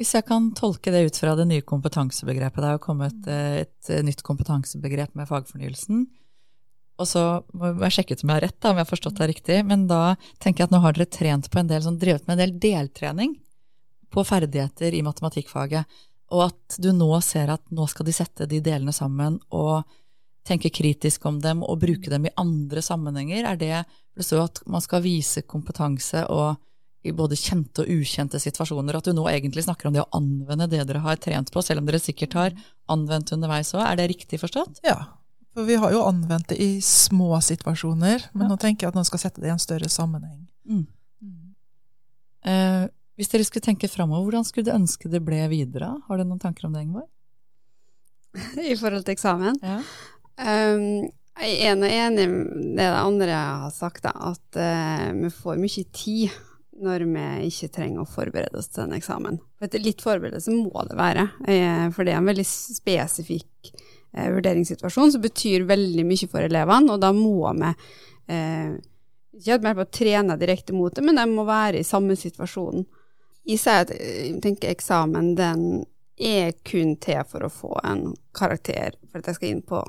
Hvis 0.00 0.14
jeg 0.16 0.26
kan 0.28 0.50
tolke 0.58 0.92
det 0.94 1.04
ut 1.08 1.18
fra 1.20 1.34
det 1.38 1.46
nye 1.50 1.64
kompetansebegrepet, 1.66 2.62
det 2.62 2.70
er 2.70 2.78
jo 2.78 2.82
kommet 2.82 3.28
et, 3.28 3.66
et 3.66 3.92
eh, 3.92 4.04
nytt 4.06 4.24
kompetansebegrep 4.26 5.14
med 5.18 5.28
fagfornyelsen. 5.30 6.06
Og 7.00 7.08
så 7.08 7.22
må 7.56 7.72
jeg 7.86 7.96
sjekke 7.96 8.16
ut 8.16 8.24
om 8.24 8.32
jeg 8.32 8.38
har 8.38 8.44
rett, 8.46 8.58
da, 8.58 8.70
om 8.70 8.78
jeg 8.78 8.86
har 8.86 8.92
forstått 8.92 9.20
det 9.20 9.30
riktig. 9.32 9.58
Men 9.68 9.86
da 9.90 10.02
tenker 10.42 10.62
jeg 10.62 10.70
at 10.70 10.74
nå 10.74 10.82
har 10.84 10.96
dere 10.96 11.10
trent 11.10 11.50
på 11.50 11.60
en 11.60 11.70
del, 11.70 11.84
sånn, 11.84 12.00
drevet 12.02 12.28
med 12.28 12.36
en 12.36 12.42
del 12.44 12.56
deltrening 12.62 13.36
på 14.12 14.24
ferdigheter 14.28 14.94
i 14.94 15.02
matematikkfaget. 15.04 16.02
Og 16.32 16.46
at 16.48 16.78
du 16.80 16.90
nå 16.96 17.10
ser 17.24 17.52
at 17.52 17.64
nå 17.74 17.86
skal 17.90 18.08
de 18.08 18.14
sette 18.16 18.48
de 18.48 18.60
delene 18.64 18.94
sammen 18.96 19.38
og 19.50 19.82
tenke 20.44 20.70
kritisk 20.74 21.24
om 21.26 21.38
dem 21.40 21.62
og 21.62 21.80
bruke 21.82 22.10
dem 22.10 22.26
i 22.26 22.32
andre 22.40 22.82
sammenhenger. 22.82 23.44
Er 23.52 23.56
det 23.56 23.84
det 24.16 24.26
står 24.26 24.38
jo 24.38 24.44
at 24.44 24.60
man 24.66 24.82
skal 24.84 25.02
vise 25.04 25.42
kompetanse 25.48 26.26
og 26.28 26.56
i 27.02 27.10
både 27.10 27.34
kjente 27.34 27.82
og 27.82 27.88
ukjente 27.90 28.38
situasjoner, 28.38 28.94
at 28.94 29.04
du 29.08 29.12
nå 29.16 29.24
egentlig 29.26 29.64
snakker 29.64 29.88
om 29.88 29.94
det 29.96 30.04
å 30.04 30.10
anvende 30.14 30.68
det 30.70 30.84
dere 30.86 31.00
har 31.02 31.16
trent 31.18 31.50
på, 31.50 31.62
selv 31.64 31.82
om 31.82 31.88
dere 31.88 31.98
sikkert 31.98 32.36
har 32.38 32.52
anvendt 32.92 33.32
underveis 33.34 33.72
òg. 33.74 33.82
Er 33.82 33.96
det 33.98 34.06
riktig 34.12 34.38
forstått? 34.38 34.78
Ja, 34.86 35.08
for 35.52 35.66
vi 35.66 35.74
har 35.82 35.90
jo 35.90 36.04
anvendt 36.06 36.52
det 36.52 36.60
i 36.62 36.76
små 36.80 37.40
situasjoner, 37.42 38.28
men 38.34 38.46
Ja. 38.46 38.48
nå 38.52 38.58
tenker 38.60 38.86
jeg 38.86 38.92
at 38.92 39.00
man 39.00 39.04
skal 39.08 39.18
sette 39.18 39.40
det 39.42 39.48
i 39.50 39.54
en 39.54 39.58
større 39.58 39.88
sammenheng. 39.90 40.46
Mm. 40.68 40.86
Eh, 42.44 42.86
hvis 43.18 43.28
dere 43.30 43.44
skulle 43.44 43.66
tenke 43.66 43.88
framover, 43.90 44.30
hvordan 44.30 44.46
skulle 44.46 44.66
du 44.70 44.76
ønske 44.76 45.10
det 45.10 45.24
ble 45.24 45.42
videre? 45.50 45.90
Har 46.08 46.18
du 46.18 46.24
noen 46.24 46.40
tanker 46.42 46.66
om 46.66 46.72
det, 46.72 46.82
Ingeborg? 46.86 47.08
I 48.72 48.76
forhold 48.78 49.04
til 49.04 49.14
eksamen. 49.16 49.58
Ja. 49.62 49.80
Um, 50.40 51.10
jeg 51.42 51.72
er 51.72 51.84
enig 52.06 52.26
med 52.30 52.78
det 52.78 52.88
andre 52.88 53.36
har 53.36 53.72
sagt, 53.74 54.04
da, 54.04 54.12
at 54.32 54.58
uh, 54.58 55.12
vi 55.16 55.30
får 55.32 55.60
mye 55.60 55.84
tid 55.92 56.34
når 56.82 57.04
vi 57.06 57.24
ikke 57.50 57.70
trenger 57.76 58.02
å 58.02 58.08
forberede 58.08 58.58
oss 58.58 58.70
til 58.72 58.86
en 58.86 58.96
eksamen. 58.96 59.38
For 59.60 59.82
litt 59.82 60.02
forberedelse 60.02 60.54
må 60.54 60.84
det 60.88 60.98
være, 60.98 61.28
uh, 61.46 61.88
for 61.94 62.04
det 62.04 62.14
er 62.14 62.20
en 62.20 62.30
veldig 62.30 62.46
spesifikk 62.48 63.72
uh, 63.72 64.30
vurderingssituasjon 64.38 65.14
som 65.14 65.24
betyr 65.24 65.68
veldig 65.68 66.06
mye 66.08 66.30
for 66.30 66.44
elevene, 66.44 66.96
og 66.96 67.04
da 67.04 67.12
må 67.16 67.52
vi 67.58 67.74
ikke 68.32 69.56
at 69.56 69.64
vi 69.64 69.68
er 69.68 69.76
på 69.76 69.84
trene 69.92 70.36
direkte 70.40 70.74
mot 70.76 70.94
det, 70.94 71.02
men 71.04 71.18
de 71.18 71.24
må 71.28 71.42
være 71.44 71.80
i 71.80 71.86
samme 71.86 72.14
situasjon. 72.16 72.84
I 73.50 73.56
seg 73.58 73.80
at 73.82 73.90
jeg 73.96 74.36
tenker 74.44 74.70
eksamen 74.70 75.32
den 75.36 75.64
er 76.22 76.52
kun 76.64 76.94
til 77.02 77.24
for 77.28 77.44
å 77.44 77.50
få 77.52 77.72
en 77.84 78.12
karakter 78.36 78.94
for 79.10 79.20
at 79.20 79.32
jeg 79.32 79.38
skal 79.40 79.50
inn 79.50 79.64
på 79.66 79.82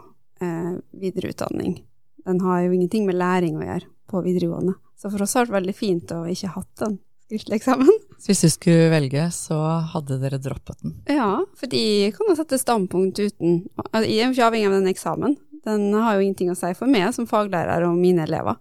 eh, 0.44 0.76
videreutdanning. 1.02 1.80
Den 2.28 2.40
har 2.44 2.64
jo 2.64 2.76
ingenting 2.76 3.08
med 3.08 3.20
læring 3.20 3.58
å 3.60 3.66
gjøre 3.66 3.90
på 4.12 4.22
videregående. 4.26 4.76
Så 5.00 5.12
for 5.12 5.24
oss 5.26 5.34
har 5.36 5.48
det 5.48 5.52
vært 5.52 5.62
veldig 5.62 5.76
fint 5.76 6.14
å 6.16 6.24
ikke 6.32 6.52
ha 6.52 6.62
hatt 6.62 6.84
den 6.84 7.00
skriftlige 7.28 7.60
eksamen. 7.62 8.02
Så 8.24 8.32
hvis 8.32 8.44
du 8.46 8.50
skulle 8.54 8.92
velge, 8.94 9.24
så 9.36 9.58
hadde 9.92 10.20
dere 10.22 10.40
droppet 10.40 10.80
den. 10.84 10.94
Ja, 11.12 11.42
for 11.60 11.72
de 11.72 12.12
kan 12.16 12.30
jo 12.30 12.38
sette 12.40 12.60
standpunkt 12.62 13.20
uten 13.20 13.66
altså, 13.84 14.06
Jeg 14.08 14.22
er 14.22 14.30
jo 14.30 14.36
ikke 14.38 14.46
avhengig 14.48 14.70
av 14.70 14.78
den 14.78 14.92
eksamen. 14.94 15.36
Den 15.64 15.90
har 15.96 16.16
jo 16.16 16.24
ingenting 16.24 16.52
å 16.52 16.56
si 16.60 16.72
for 16.78 16.92
meg 16.92 17.10
som 17.16 17.28
faglærer 17.28 17.84
og 17.88 18.00
mine 18.00 18.24
elever. 18.24 18.56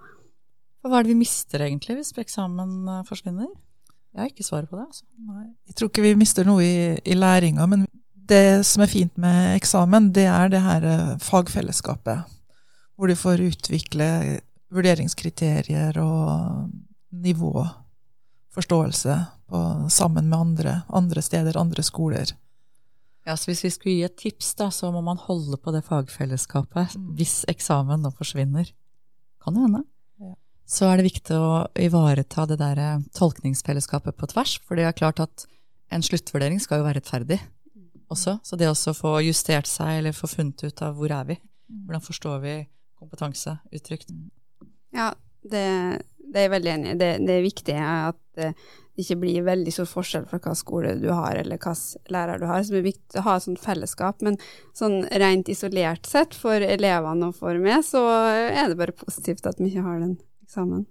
Hva 0.83 0.99
er 0.99 1.07
det 1.07 1.13
vi 1.13 1.21
mister 1.21 1.63
egentlig 1.63 2.01
hvis 2.01 2.11
eksamen 2.19 2.73
eh, 2.91 3.05
forsvinner? 3.07 3.51
Jeg 4.13 4.21
har 4.21 4.33
ikke 4.33 4.45
svaret 4.47 4.71
på 4.71 4.77
det. 4.77 4.89
altså. 4.91 5.07
Nei, 5.31 5.47
jeg 5.71 5.79
tror 5.79 5.91
ikke 5.93 6.05
vi 6.05 6.17
mister 6.19 6.47
noe 6.47 6.65
i, 6.67 6.75
i 6.99 7.15
læringa, 7.17 7.65
men 7.71 7.87
det 8.29 8.63
som 8.67 8.85
er 8.85 8.91
fint 8.91 9.17
med 9.21 9.57
eksamen, 9.57 10.11
det 10.15 10.27
er 10.31 10.51
det 10.53 10.63
her 10.63 10.85
eh, 10.87 11.15
fagfellesskapet. 11.23 12.29
Hvor 12.97 13.11
du 13.11 13.17
får 13.19 13.43
utvikle 13.49 14.09
vurderingskriterier 14.73 15.99
og 16.01 16.71
nivåforståelse 17.13 19.17
på, 19.49 19.63
sammen 19.93 20.29
med 20.31 20.39
andre, 20.39 20.77
andre 20.89 21.23
steder, 21.23 21.59
andre 21.61 21.83
skoler. 21.85 22.33
Ja, 23.27 23.37
så 23.37 23.51
Hvis 23.51 23.65
vi 23.65 23.71
skulle 23.71 23.95
gi 23.95 24.05
et 24.05 24.17
tips, 24.19 24.55
da, 24.59 24.71
så 24.71 24.91
må 24.93 25.03
man 25.05 25.17
holde 25.17 25.57
på 25.57 25.73
det 25.75 25.85
fagfellesskapet 25.87 26.97
Mm. 26.97 27.17
hvis 27.17 27.45
eksamen 27.49 28.03
nå 28.03 28.11
forsvinner. 28.17 28.73
Kan 29.43 29.55
det 29.55 29.63
hende. 29.63 29.85
Ja. 30.21 30.35
Så 30.67 30.87
er 30.87 30.97
det 30.97 31.13
viktig 31.13 31.37
å 31.37 31.67
ivareta 31.75 32.47
det 32.47 32.59
der 32.59 32.79
eh, 32.79 32.99
tolkningsfellesskapet 33.15 34.17
på 34.17 34.27
tvers, 34.27 34.59
for 34.59 34.77
det 34.77 34.85
er 34.85 34.93
klart 34.93 35.21
at 35.21 35.47
en 35.91 36.03
sluttvurdering 36.03 36.61
skal 36.61 36.79
jo 36.79 36.85
være 36.85 37.01
rettferdig 37.01 37.41
også. 38.13 38.39
Så 38.45 38.59
det 38.61 38.71
å 38.71 38.95
få 38.97 39.17
justert 39.27 39.71
seg, 39.71 39.99
eller 40.01 40.17
få 40.17 40.31
funnet 40.31 40.63
ut 40.65 40.85
av 40.85 40.97
hvor 40.99 41.13
er 41.13 41.27
vi, 41.29 41.39
hvordan 41.87 42.05
forstår 42.05 42.39
vi 42.45 42.57
kompetanse 43.03 43.57
uttrykt. 43.75 44.13
Ja, 44.95 45.11
det, 45.43 45.65
det 46.19 46.39
er 46.39 46.47
jeg 46.47 46.55
veldig 46.55 46.73
enig 46.77 46.93
i. 46.93 47.01
Det, 47.01 47.11
det 47.27 47.35
er 47.35 47.45
viktig 47.47 47.77
at 47.83 48.41
eh, 48.43 48.55
det 48.93 49.07
ikke 49.07 49.21
blir 49.23 49.47
veldig 49.47 49.73
stor 49.73 49.89
forskjell 49.89 50.27
fra 50.29 50.39
hva 50.45 50.53
skole 50.59 50.95
du 51.01 51.09
har, 51.11 51.39
eller 51.41 51.61
hva 51.63 51.73
lærer 52.13 52.43
du 52.43 52.47
har. 52.49 52.61
Så 52.63 52.75
det 52.75 52.83
er 52.83 52.91
viktig 52.91 53.21
å 53.21 53.27
ha 53.27 53.37
et 53.39 53.47
sånt 53.47 53.63
fellesskap. 53.63 54.21
Men 54.25 54.37
sånn 54.77 55.01
rent 55.23 55.49
isolert 55.53 56.09
sett, 56.09 56.37
for 56.37 56.61
elevene 56.61 57.31
og 57.31 57.39
for 57.39 57.57
meg, 57.63 57.81
så 57.89 58.05
er 58.53 58.69
det 58.69 58.79
bare 58.81 58.97
positivt 58.97 59.49
at 59.49 59.61
vi 59.63 59.71
ikke 59.73 59.87
har 59.87 60.03
den 60.05 60.19
eksamen. 60.45 60.85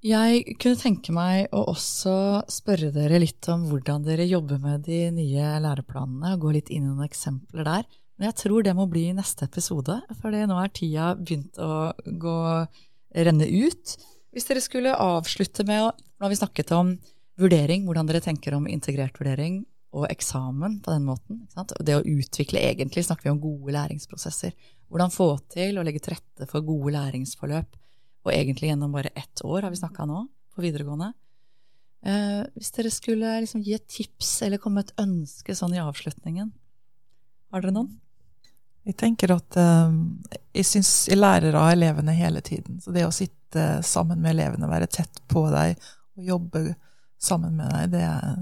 Jeg 0.00 0.54
kunne 0.56 0.80
tenke 0.80 1.12
meg 1.12 1.50
å 1.52 1.66
også 1.74 2.12
spørre 2.48 2.88
dere 2.94 3.18
litt 3.20 3.44
om 3.52 3.66
hvordan 3.68 4.06
dere 4.06 4.24
jobber 4.24 4.56
med 4.62 4.86
de 4.86 5.10
nye 5.12 5.48
læreplanene, 5.60 6.30
og 6.32 6.46
gå 6.46 6.52
litt 6.54 6.70
inn 6.72 6.86
i 6.86 6.88
noen 6.88 7.04
eksempler 7.04 7.66
der. 7.68 7.84
Men 8.16 8.30
jeg 8.30 8.38
tror 8.40 8.64
det 8.64 8.72
må 8.78 8.86
bli 8.88 9.10
neste 9.16 9.44
episode, 9.44 9.98
for 10.22 10.32
nå 10.32 10.56
er 10.56 10.72
tida 10.72 11.10
begynt 11.18 11.60
å 11.60 11.90
gå, 12.20 12.36
renne 13.12 13.48
ut. 13.48 13.92
Hvis 14.32 14.48
dere 14.48 14.62
skulle 14.64 14.96
avslutte 14.96 15.66
med 15.68 15.88
å 15.88 15.90
Nå 16.20 16.26
har 16.26 16.32
vi 16.34 16.36
snakket 16.36 16.72
om 16.76 16.90
vurdering, 17.40 17.86
hvordan 17.86 18.08
dere 18.08 18.20
tenker 18.20 18.52
om 18.52 18.66
integrert 18.68 19.16
vurdering 19.16 19.62
og 19.96 20.04
eksamen 20.12 20.74
på 20.84 20.92
den 20.92 21.06
måten. 21.06 21.38
Det 21.80 21.96
å 21.96 22.02
utvikle, 22.04 22.60
egentlig 22.60 23.06
snakker 23.06 23.30
vi 23.30 23.32
om 23.32 23.40
gode 23.40 23.72
læringsprosesser. 23.72 24.52
Hvordan 24.92 25.14
få 25.14 25.30
til 25.48 25.80
å 25.80 25.84
legge 25.86 26.02
til 26.04 26.18
rette 26.18 26.48
for 26.50 26.60
gode 26.68 26.92
læringsforløp, 26.92 27.72
og 28.24 28.32
egentlig 28.34 28.70
gjennom 28.70 28.92
bare 28.92 29.12
ett 29.16 29.44
år 29.44 29.64
har 29.64 29.72
vi 29.72 29.80
snakka 29.80 30.06
nå, 30.08 30.24
på 30.54 30.64
videregående. 30.64 31.12
Eh, 32.04 32.42
hvis 32.56 32.72
dere 32.76 32.92
skulle 32.92 33.32
liksom 33.44 33.62
gi 33.64 33.74
et 33.76 33.88
tips 33.88 34.42
eller 34.46 34.60
komme 34.60 34.80
med 34.80 34.88
et 34.90 35.02
ønske 35.02 35.56
sånn 35.56 35.74
i 35.76 35.82
avslutningen, 35.82 36.52
har 37.50 37.64
dere 37.64 37.74
noen? 37.76 37.98
Jeg 38.88 38.96
tenker 39.00 39.34
at 39.34 39.56
eh, 39.60 39.96
jeg 40.56 40.68
syns 40.68 40.92
jeg 41.10 41.20
lærer 41.20 41.56
av 41.58 41.72
elevene 41.74 42.14
hele 42.16 42.40
tiden. 42.44 42.80
Så 42.80 42.94
det 42.94 43.04
å 43.06 43.12
sitte 43.14 43.80
sammen 43.84 44.22
med 44.22 44.36
elevene, 44.36 44.70
være 44.70 44.88
tett 44.88 45.20
på 45.28 45.44
deg 45.52 45.76
og 46.16 46.24
jobbe 46.24 46.64
sammen 47.20 47.58
med 47.58 47.68
deg, 47.74 47.90
det 47.92 48.04
er, 48.06 48.38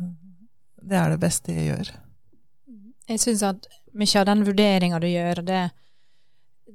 det, 0.83 1.01
er 1.01 1.15
det 1.15 1.23
beste 1.23 1.55
jeg 1.55 1.73
gjør. 1.73 1.91
Jeg 3.09 3.23
syns 3.25 3.45
at 3.49 3.69
mye 3.99 4.21
av 4.21 4.29
den 4.29 4.45
vurderinga 4.47 5.01
du 5.03 5.09
gjør, 5.09 5.43
det, 5.49 5.63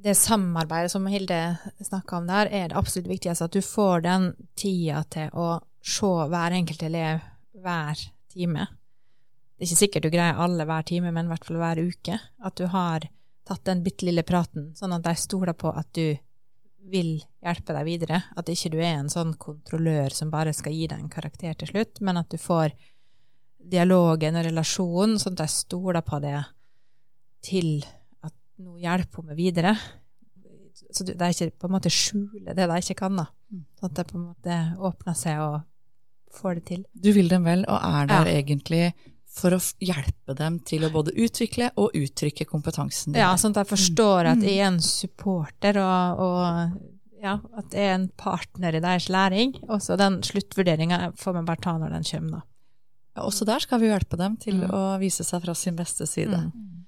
det 0.02 0.16
samarbeidet 0.18 0.92
som 0.92 1.06
Hilde 1.08 1.58
snakka 1.82 2.18
om 2.18 2.28
der, 2.28 2.50
er 2.50 2.70
det 2.70 2.78
absolutt 2.78 3.12
viktigste. 3.12 3.46
At 3.46 3.54
du 3.54 3.62
får 3.62 4.06
den 4.08 4.32
tida 4.58 5.04
til 5.14 5.30
å 5.38 5.62
se 5.84 6.12
hver 6.32 6.56
enkelt 6.58 6.84
elev 6.84 7.22
hver 7.64 8.00
time. 8.34 8.68
Det 9.54 9.64
er 9.64 9.70
ikke 9.70 9.82
sikkert 9.84 10.06
du 10.08 10.14
greier 10.14 10.40
alle 10.42 10.66
hver 10.68 10.86
time, 10.88 11.12
men 11.14 11.28
i 11.28 11.34
hvert 11.34 11.46
fall 11.48 11.62
hver 11.62 11.82
uke. 11.84 12.20
At 12.44 12.58
du 12.60 12.66
har 12.74 13.06
tatt 13.48 13.66
den 13.68 13.84
bitte 13.86 14.08
lille 14.08 14.24
praten, 14.26 14.72
sånn 14.76 14.96
at 14.96 15.04
de 15.06 15.14
stoler 15.20 15.56
på 15.56 15.72
at 15.72 15.90
du 15.96 16.16
vil 16.92 17.16
hjelpe 17.44 17.76
deg 17.76 17.88
videre. 17.88 18.24
At 18.36 18.50
ikke 18.52 18.74
du 18.74 18.80
er 18.82 18.98
en 18.98 19.12
sånn 19.12 19.36
kontrollør 19.40 20.16
som 20.16 20.32
bare 20.34 20.56
skal 20.56 20.76
gi 20.76 20.88
deg 20.90 21.00
en 21.00 21.12
karakter 21.12 21.56
til 21.60 21.70
slutt, 21.70 22.02
men 22.02 22.20
at 22.20 22.32
du 22.34 22.40
får 22.42 22.74
dialogen 23.64 24.40
og 24.40 24.48
relasjonen, 24.50 25.20
sånn 25.22 25.38
at 25.38 25.46
de 25.46 25.54
stoler 25.54 26.04
på 26.04 26.20
det 26.24 26.40
til 27.44 27.86
nå 28.64 28.80
hjelper 28.82 29.22
hun 29.22 29.32
meg 29.32 29.40
videre. 29.40 29.76
Så 30.94 31.06
det 31.06 31.20
er 31.20 31.34
ikke 31.34 31.64
på 31.64 31.70
en 31.70 31.76
måte 31.76 31.92
skjule 31.94 32.56
det 32.56 32.68
de 32.70 32.82
ikke 32.82 32.98
kan, 33.04 33.18
da. 33.20 33.28
Så 33.54 33.84
Sånn 33.84 33.92
at 33.92 33.98
det 34.00 34.06
på 34.10 34.18
en 34.18 34.28
måte 34.32 34.60
åpner 34.90 35.18
seg 35.18 35.42
og 35.44 35.58
får 36.34 36.60
det 36.60 36.64
til. 36.70 36.86
Du 36.94 37.12
vil 37.14 37.30
dem 37.30 37.46
vel, 37.46 37.66
og 37.70 37.78
er 37.78 38.08
der 38.10 38.30
ja. 38.30 38.40
egentlig 38.42 38.86
for 39.34 39.56
å 39.56 39.60
hjelpe 39.82 40.36
dem 40.38 40.60
til 40.66 40.86
å 40.86 40.92
både 40.94 41.14
utvikle 41.18 41.72
og 41.82 41.96
uttrykke 41.98 42.46
kompetansen. 42.50 43.18
Ja, 43.18 43.32
sånn 43.40 43.56
at 43.56 43.64
jeg 43.64 43.72
forstår 43.74 44.30
at 44.34 44.44
jeg 44.46 44.60
er 44.60 44.70
en 44.70 44.82
supporter, 44.86 45.80
og, 45.82 46.22
og 46.22 47.24
ja, 47.24 47.38
at 47.58 47.74
jeg 47.74 47.90
er 47.90 47.96
en 47.98 48.10
partner 48.20 48.78
i 48.78 48.84
deres 48.84 49.10
læring. 49.14 49.56
Og 49.70 49.82
så 49.82 49.98
den 50.00 50.22
sluttvurderinga 50.26 51.14
får 51.20 51.38
vi 51.40 51.46
bare 51.50 51.66
ta 51.66 51.78
når 51.80 51.98
den 51.98 52.10
kommer, 52.10 52.42
da. 52.42 52.48
Ja, 53.14 53.26
også 53.30 53.46
der 53.46 53.62
skal 53.62 53.82
vi 53.82 53.92
hjelpe 53.92 54.18
dem 54.18 54.38
til 54.42 54.64
mm. 54.64 54.72
å 54.74 54.84
vise 55.02 55.26
seg 55.26 55.44
fra 55.44 55.54
sin 55.58 55.76
beste 55.78 56.08
side. 56.10 56.48
Mm. 56.50 56.83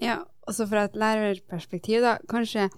Ja, 0.00 0.22
også 0.48 0.66
fra 0.70 0.86
et 0.88 0.96
lærerperspektiv, 0.98 2.00
da, 2.04 2.16
kanskje 2.30 2.70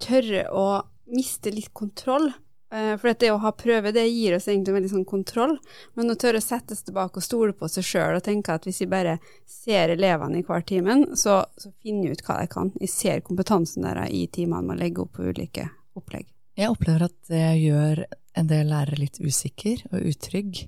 tørre 0.00 0.46
å 0.54 0.66
miste 1.10 1.52
litt 1.52 1.72
kontroll 1.76 2.30
Eh, 2.74 2.96
for 3.02 3.14
det 3.18 3.30
å 3.34 3.38
ha 3.42 3.50
prøve, 3.58 3.90
det 3.90 4.04
gir 4.06 4.36
oss 4.36 4.46
egentlig 4.48 4.76
veldig 4.76 4.90
sånn 4.92 5.06
kontroll. 5.08 5.56
Men 5.98 6.12
å 6.12 6.16
tørre 6.18 6.38
å 6.38 6.44
sette 6.44 6.76
seg 6.76 6.90
tilbake 6.90 7.18
og 7.18 7.26
stole 7.26 7.54
på 7.56 7.68
seg 7.70 7.86
sjøl 7.86 8.18
og 8.18 8.24
tenke 8.26 8.54
at 8.54 8.66
hvis 8.68 8.82
vi 8.84 8.90
bare 8.92 9.16
ser 9.50 9.96
elevene 9.96 10.38
i 10.38 10.46
hver 10.46 10.62
timen, 10.66 11.08
så, 11.18 11.40
så 11.58 11.72
finner 11.82 12.08
vi 12.08 12.18
ut 12.18 12.24
hva 12.26 12.38
de 12.40 12.50
kan. 12.52 12.70
Vi 12.78 12.90
ser 12.90 13.24
kompetansen 13.26 13.86
deres 13.88 14.14
i 14.14 14.26
timene 14.30 14.62
med 14.68 14.78
å 14.78 14.82
legge 14.84 15.02
opp 15.04 15.16
på 15.18 15.26
ulike 15.26 15.66
opplegg. 15.98 16.28
Jeg 16.58 16.70
opplever 16.70 17.08
at 17.08 17.16
det 17.30 17.46
gjør 17.58 18.04
en 18.38 18.50
del 18.50 18.70
lærere 18.70 19.00
litt 19.00 19.18
usikker 19.18 19.88
og 19.90 20.06
utrygg. 20.12 20.64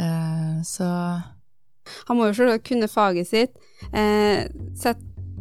Eh, 0.00 0.58
så 0.64 0.88
Han 2.08 2.16
må 2.16 2.30
jo 2.30 2.36
selv 2.38 2.62
kunne 2.64 2.88
faget 2.88 3.28
sitt. 3.28 3.58
Eh, 3.92 4.48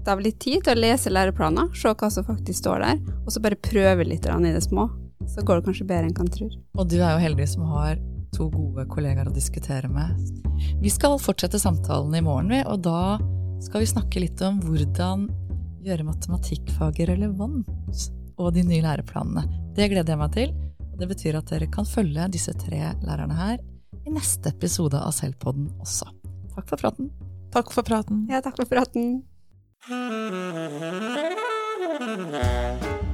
Sette 0.04 0.18
av 0.18 0.20
litt 0.20 0.36
tid 0.44 0.66
til 0.66 0.76
å 0.76 0.82
lese 0.84 1.08
læreplaner, 1.08 1.70
se 1.80 1.88
hva 1.96 2.08
som 2.12 2.26
faktisk 2.28 2.58
står 2.60 2.82
der, 2.84 2.98
og 3.24 3.30
så 3.32 3.40
bare 3.40 3.56
prøve 3.56 4.04
litt 4.04 4.26
i 4.28 4.52
det 4.52 4.64
små 4.66 4.90
så 5.32 5.46
går 5.48 5.62
det 5.62 5.66
kanskje 5.70 5.88
bedre 5.88 6.10
enn 6.10 6.18
kan 6.18 6.28
tror. 6.28 6.52
Og 6.76 6.90
du 6.92 6.98
er 6.98 7.14
jo 7.14 7.22
heldig 7.24 7.46
som 7.48 7.64
har 7.72 8.02
to 8.36 8.50
gode 8.52 8.84
kollegaer 8.92 9.30
å 9.32 9.34
diskutere 9.34 9.88
med. 9.88 10.20
Vi 10.84 10.92
skal 10.92 11.16
fortsette 11.24 11.56
samtalen 11.56 12.20
i 12.20 12.24
morgen, 12.26 12.52
og 12.68 12.84
da 12.84 13.16
skal 13.64 13.86
vi 13.86 13.92
snakke 13.94 14.26
litt 14.26 14.44
om 14.44 14.60
hvordan 14.66 15.30
gjøre 15.88 16.10
matematikkfaget 16.12 17.14
relevant, 17.14 17.72
og 18.36 18.54
de 18.60 18.68
nye 18.68 18.84
læreplanene. 18.84 19.48
Det 19.80 19.88
gleder 19.88 20.18
jeg 20.18 20.26
meg 20.26 20.36
til, 20.36 20.56
og 20.84 21.00
det 21.00 21.14
betyr 21.16 21.40
at 21.40 21.56
dere 21.56 21.72
kan 21.72 21.88
følge 21.88 22.28
disse 22.36 22.52
tre 22.60 22.92
lærerne 23.08 23.40
her 23.40 23.60
i 24.04 24.12
neste 24.20 24.52
episode 24.52 25.00
av 25.00 25.16
Selvpodden 25.16 25.72
også. 25.80 26.12
Takk 26.58 26.74
for 26.76 26.90
praten. 26.90 27.14
Takk 27.56 27.72
for 27.72 27.88
praten. 27.88 28.26
Ja, 28.28 28.44
takk 28.44 28.60
for 28.60 28.68
praten. 28.68 29.22
Ha 29.86 29.96
ha 29.96 30.42
ha 30.54 30.70
ha 30.80 31.68
ha 32.00 32.40
ha 32.40 33.13